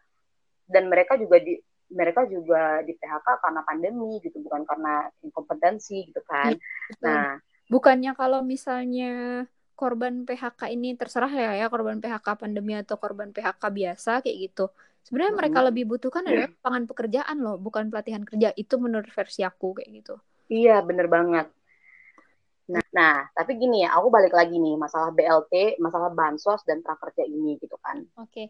dan 0.69 0.85
mereka 0.85 1.17
juga 1.17 1.41
di 1.41 1.57
mereka 1.89 2.29
juga 2.29 2.85
di 2.85 2.93
PHK 2.93 3.27
karena 3.41 3.61
pandemi 3.65 4.21
gitu, 4.21 4.37
bukan 4.45 4.61
karena 4.69 5.09
inkompetensi 5.25 6.13
gitu 6.13 6.21
kan. 6.29 6.53
Ya, 6.53 6.61
nah, 7.01 7.27
bukannya 7.73 8.13
kalau 8.13 8.45
misalnya 8.45 9.49
korban 9.79 10.27
PHK 10.27 10.75
ini 10.75 10.99
terserah 10.99 11.31
ya 11.31 11.51
ya 11.55 11.65
korban 11.71 12.03
PHK 12.03 12.27
pandemi 12.35 12.75
atau 12.75 12.99
korban 12.99 13.31
PHK 13.31 13.63
biasa 13.71 14.19
kayak 14.19 14.37
gitu 14.51 14.67
Sebenarnya 15.09 15.33
hmm. 15.33 15.41
mereka 15.41 15.59
lebih 15.65 15.83
butuhkan 15.89 16.21
adalah 16.21 16.53
lapangan 16.53 16.83
pekerjaan 16.85 17.37
loh, 17.41 17.57
bukan 17.57 17.89
pelatihan 17.89 18.21
kerja. 18.21 18.53
Itu 18.53 18.77
menurut 18.77 19.09
versi 19.09 19.41
aku 19.41 19.81
kayak 19.81 19.89
gitu. 19.89 20.15
Iya, 20.53 20.85
bener 20.85 21.09
banget. 21.09 21.49
Nah, 22.69 22.85
nah, 22.93 23.25
tapi 23.33 23.57
gini 23.57 23.81
ya, 23.81 23.97
aku 23.97 24.13
balik 24.13 24.37
lagi 24.37 24.61
nih 24.61 24.77
masalah 24.77 25.09
BLT, 25.09 25.81
masalah 25.81 26.13
bansos 26.13 26.61
dan 26.69 26.85
prakerja 26.85 27.25
ini 27.25 27.57
gitu 27.57 27.73
kan. 27.81 28.05
Oke. 28.21 28.29
Okay. 28.29 28.47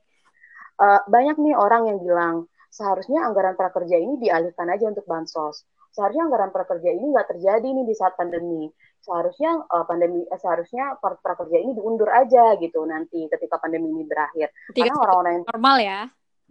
Uh, 0.80 1.00
banyak 1.08 1.40
nih 1.40 1.56
orang 1.56 1.92
yang 1.92 2.00
bilang 2.04 2.36
seharusnya 2.72 3.24
anggaran 3.24 3.56
prakerja 3.56 3.96
ini 4.00 4.20
dialihkan 4.20 4.68
aja 4.68 4.92
untuk 4.92 5.08
bansos. 5.08 5.64
Seharusnya 5.96 6.28
anggaran 6.28 6.52
prakerja 6.52 6.92
ini 6.92 7.16
nggak 7.16 7.36
terjadi 7.36 7.68
nih 7.68 7.86
di 7.88 7.96
saat 7.96 8.20
pandemi. 8.20 8.68
Seharusnya 9.00 9.64
uh, 9.64 9.86
pandemi, 9.88 10.28
eh, 10.28 10.40
seharusnya 10.40 11.00
prakerja 11.00 11.58
ini 11.58 11.72
diundur 11.74 12.12
aja 12.12 12.60
gitu 12.60 12.84
nanti 12.84 13.26
ketika 13.32 13.58
pandemi 13.58 13.90
ini 13.90 14.04
berakhir. 14.06 14.52
Ketika 14.72 14.92
Karena 14.92 15.04
orang-orang 15.04 15.34
yang 15.34 15.46
normal 15.48 15.78
ya 15.80 16.02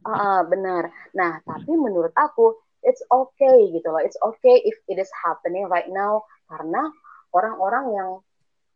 Uh, 0.07 0.47
benar. 0.47 0.95
Nah, 1.11 1.43
tapi 1.43 1.75
menurut 1.75 2.15
aku 2.15 2.55
it's 2.87 3.03
okay 3.11 3.67
gitu 3.75 3.91
loh. 3.91 3.99
It's 3.99 4.15
okay 4.23 4.63
if 4.63 4.79
it 4.87 4.95
is 4.95 5.11
happening 5.27 5.67
right 5.67 5.91
now 5.91 6.23
karena 6.47 6.87
orang-orang 7.35 7.85
yang 7.93 8.11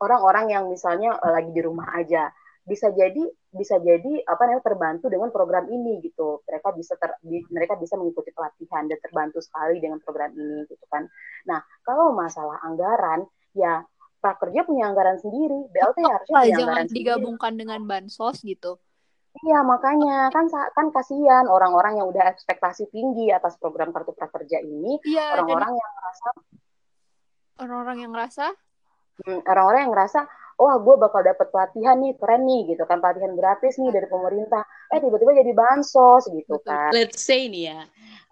orang-orang 0.02 0.46
yang 0.50 0.64
misalnya 0.66 1.14
uh, 1.14 1.30
lagi 1.30 1.54
di 1.54 1.62
rumah 1.62 1.94
aja 1.94 2.34
bisa 2.62 2.94
jadi 2.94 3.26
bisa 3.50 3.82
jadi 3.82 4.22
apa 4.22 4.46
namanya 4.46 4.62
terbantu 4.62 5.10
dengan 5.10 5.34
program 5.34 5.66
ini 5.66 5.98
gitu 5.98 6.46
mereka 6.46 6.70
bisa 6.70 6.94
ter, 6.94 7.18
di, 7.18 7.42
mereka 7.50 7.74
bisa 7.74 7.98
mengikuti 7.98 8.30
pelatihan 8.30 8.86
dan 8.86 9.02
terbantu 9.02 9.42
sekali 9.42 9.82
dengan 9.82 9.98
program 9.98 10.30
ini 10.30 10.62
gitu 10.70 10.86
kan 10.86 11.10
nah 11.42 11.58
kalau 11.82 12.14
masalah 12.14 12.62
anggaran 12.62 13.26
ya 13.52 13.84
prakerja 14.22 14.62
punya 14.62 14.88
anggaran 14.88 15.18
sendiri. 15.18 15.66
BLT 15.70 15.98
oh, 15.98 16.10
harusnya 16.10 16.36
punya 16.38 16.56
anggaran 16.62 16.86
digabungkan 16.88 17.52
sendiri. 17.52 17.60
dengan 17.66 17.80
bansos 17.84 18.36
gitu. 18.46 18.78
Iya 19.32 19.64
makanya 19.64 20.28
kan 20.28 20.44
kan 20.76 20.92
kasihan 20.92 21.48
orang-orang 21.48 21.96
yang 21.96 22.06
udah 22.12 22.30
ekspektasi 22.36 22.92
tinggi 22.92 23.32
atas 23.32 23.56
program 23.56 23.88
kartu 23.88 24.12
prakerja 24.12 24.60
ini, 24.60 25.00
iya, 25.08 25.40
orang-orang 25.40 25.72
yang 25.72 25.92
ngerasa 25.96 26.28
orang-orang 27.64 27.96
yang 28.04 28.10
ngerasa? 28.12 28.46
Hmm, 29.24 29.40
orang-orang 29.48 29.80
yang 29.88 29.92
ngerasa 29.96 30.20
oh 30.60 30.74
gue 30.82 30.94
bakal 31.00 31.24
dapet 31.24 31.48
pelatihan 31.48 31.96
nih 32.00 32.12
keren 32.20 32.42
nih 32.44 32.74
gitu 32.74 32.84
kan 32.84 32.98
pelatihan 32.98 33.32
gratis 33.32 33.78
nih 33.80 33.90
dari 33.94 34.06
pemerintah 34.10 34.62
eh 34.92 34.98
tiba-tiba 35.00 35.32
jadi 35.38 35.52
bansos 35.56 36.28
gitu 36.28 36.60
Betul. 36.60 36.68
kan. 36.68 36.90
Let's 36.92 37.22
say 37.22 37.48
nih 37.48 37.64
ya 37.72 37.80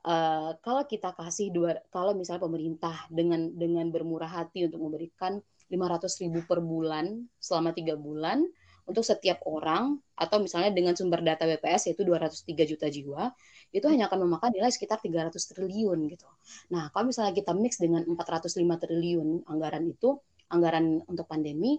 uh, 0.04 0.56
kalau 0.64 0.85
kita 0.88 1.12
kasih 1.16 1.52
dua 1.52 1.80
kalau 1.92 2.16
misalnya 2.16 2.44
pemerintah 2.44 2.94
dengan 3.12 3.52
dengan 3.52 3.88
bermurah 3.92 4.28
hati 4.28 4.68
untuk 4.68 4.80
memberikan 4.80 5.40
500 5.70 6.22
ribu 6.26 6.42
per 6.44 6.59
bulan 6.59 7.30
selama 7.38 7.70
tiga 7.70 7.94
bulan 7.94 8.42
untuk 8.90 9.06
setiap 9.06 9.38
orang 9.46 10.02
atau 10.18 10.42
misalnya 10.42 10.74
dengan 10.74 10.98
sumber 10.98 11.22
data 11.22 11.46
BPS 11.46 11.94
yaitu 11.94 12.02
203 12.02 12.42
juta 12.66 12.90
jiwa 12.90 13.30
itu 13.70 13.87
hanya 13.87 14.11
akan 14.11 14.26
memakan 14.26 14.50
nilai 14.50 14.66
sekitar 14.74 14.98
300 14.98 15.30
triliun 15.30 16.11
gitu. 16.11 16.26
Nah, 16.74 16.90
kalau 16.90 17.14
misalnya 17.14 17.30
kita 17.30 17.54
mix 17.54 17.78
dengan 17.78 18.02
405 18.02 18.50
triliun 18.59 19.46
anggaran 19.46 19.87
itu, 19.87 20.18
anggaran 20.50 21.06
untuk 21.06 21.30
pandemi, 21.30 21.78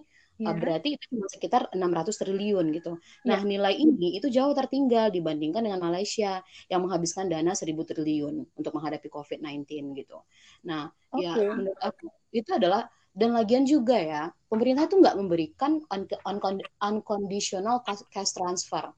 ya. 0.50 0.58
berarti 0.58 0.88
itu 0.98 1.04
cuma 1.14 1.26
sekitar 1.30 1.70
600 1.70 2.10
triliun 2.18 2.66
gitu. 2.74 2.98
Nah, 3.28 3.38
ya. 3.38 3.46
nilai 3.46 3.74
ini 3.78 4.18
itu 4.18 4.26
jauh 4.32 4.50
tertinggal 4.56 5.12
dibandingkan 5.14 5.62
dengan 5.62 5.78
Malaysia 5.78 6.42
yang 6.66 6.80
menghabiskan 6.82 7.30
dana 7.30 7.54
1000 7.54 7.70
triliun 7.78 8.34
untuk 8.58 8.72
menghadapi 8.74 9.06
COVID-19 9.06 9.94
gitu. 9.98 10.18
Nah, 10.66 10.90
okay. 11.14 11.28
ya 11.28 11.54
menurut 11.54 11.80
aku 11.80 12.10
itu 12.32 12.50
adalah 12.50 12.88
dan 13.12 13.36
lagian 13.36 13.68
juga 13.68 13.96
ya 14.00 14.22
pemerintah 14.48 14.88
itu 14.88 14.96
nggak 14.96 15.16
memberikan 15.20 15.84
un 15.92 16.02
un 16.08 16.58
unconditional 16.80 17.84
cash 17.84 18.32
transfer 18.32 18.88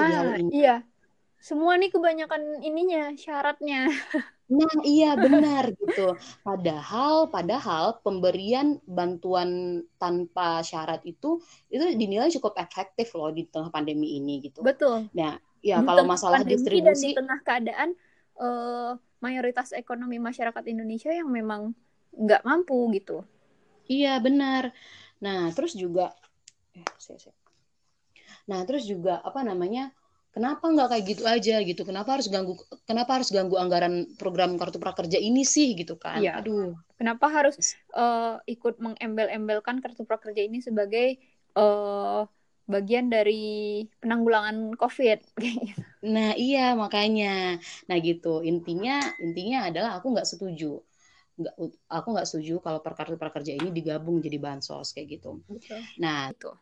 ah, 0.00 0.40
ini. 0.40 0.64
iya 0.64 0.80
semua 1.40 1.74
nih 1.80 1.90
kebanyakan 1.90 2.60
ininya 2.62 3.16
syaratnya 3.16 3.88
nah 4.50 4.74
iya 4.82 5.14
benar 5.14 5.70
gitu 5.78 6.18
padahal 6.42 7.30
padahal 7.30 8.02
pemberian 8.02 8.82
bantuan 8.82 9.80
tanpa 9.94 10.60
syarat 10.66 11.00
itu 11.06 11.38
itu 11.70 11.84
dinilai 11.94 12.28
cukup 12.34 12.58
efektif 12.58 13.14
loh 13.14 13.30
di 13.30 13.46
tengah 13.46 13.70
pandemi 13.70 14.18
ini 14.18 14.42
gitu 14.42 14.60
betul 14.60 15.06
nah 15.14 15.38
ya 15.62 15.80
di 15.80 15.86
kalau 15.86 16.04
masalah 16.04 16.42
distribusi 16.42 16.82
dan 16.82 16.96
di 16.98 17.10
tengah 17.14 17.38
keadaan 17.46 17.90
uh, 18.40 18.92
mayoritas 19.20 19.76
ekonomi 19.76 20.16
masyarakat 20.16 20.64
Indonesia 20.66 21.12
yang 21.12 21.28
memang 21.28 21.76
nggak 22.16 22.42
mampu 22.42 22.90
gitu. 22.96 23.22
Iya 23.86 24.18
benar. 24.18 24.72
Nah 25.20 25.52
terus 25.52 25.76
juga, 25.76 26.16
eh, 26.74 26.84
nah 28.48 28.64
terus 28.64 28.88
juga 28.88 29.20
apa 29.20 29.44
namanya? 29.44 29.92
Kenapa 30.30 30.62
nggak 30.70 30.88
kayak 30.94 31.04
gitu 31.10 31.24
aja 31.26 31.56
gitu? 31.58 31.82
Kenapa 31.82 32.14
harus 32.14 32.30
ganggu? 32.30 32.54
Kenapa 32.86 33.18
harus 33.18 33.34
ganggu 33.34 33.58
anggaran 33.58 34.14
program 34.14 34.54
kartu 34.54 34.78
prakerja 34.78 35.18
ini 35.18 35.42
sih 35.42 35.74
gitu 35.74 35.98
kan? 35.98 36.22
Iya. 36.22 36.38
Aduh. 36.38 36.78
Kenapa 36.94 37.26
harus 37.26 37.58
uh, 37.98 38.38
ikut 38.46 38.78
mengembel-embelkan 38.78 39.82
kartu 39.82 40.06
prakerja 40.06 40.46
ini 40.46 40.62
sebagai 40.62 41.18
uh, 41.58 42.30
bagian 42.70 43.10
dari 43.10 43.82
penanggulangan 43.98 44.78
COVID. 44.78 45.18
nah 46.14 46.30
iya 46.38 46.78
makanya, 46.78 47.58
nah 47.90 47.96
gitu 47.98 48.46
intinya 48.46 49.02
intinya 49.18 49.66
adalah 49.66 49.98
aku 49.98 50.14
nggak 50.14 50.28
setuju 50.30 50.78
nggak 51.40 51.54
aku 51.88 52.08
nggak 52.12 52.28
setuju 52.28 52.54
kalau 52.60 52.84
perkartu 52.84 53.16
prakerja 53.16 53.56
ini 53.56 53.72
digabung 53.72 54.20
jadi 54.20 54.36
bansos 54.36 54.92
kayak 54.92 55.18
gitu. 55.20 55.40
Betul. 55.48 55.80
Nah, 55.96 56.28
itu. 56.28 56.52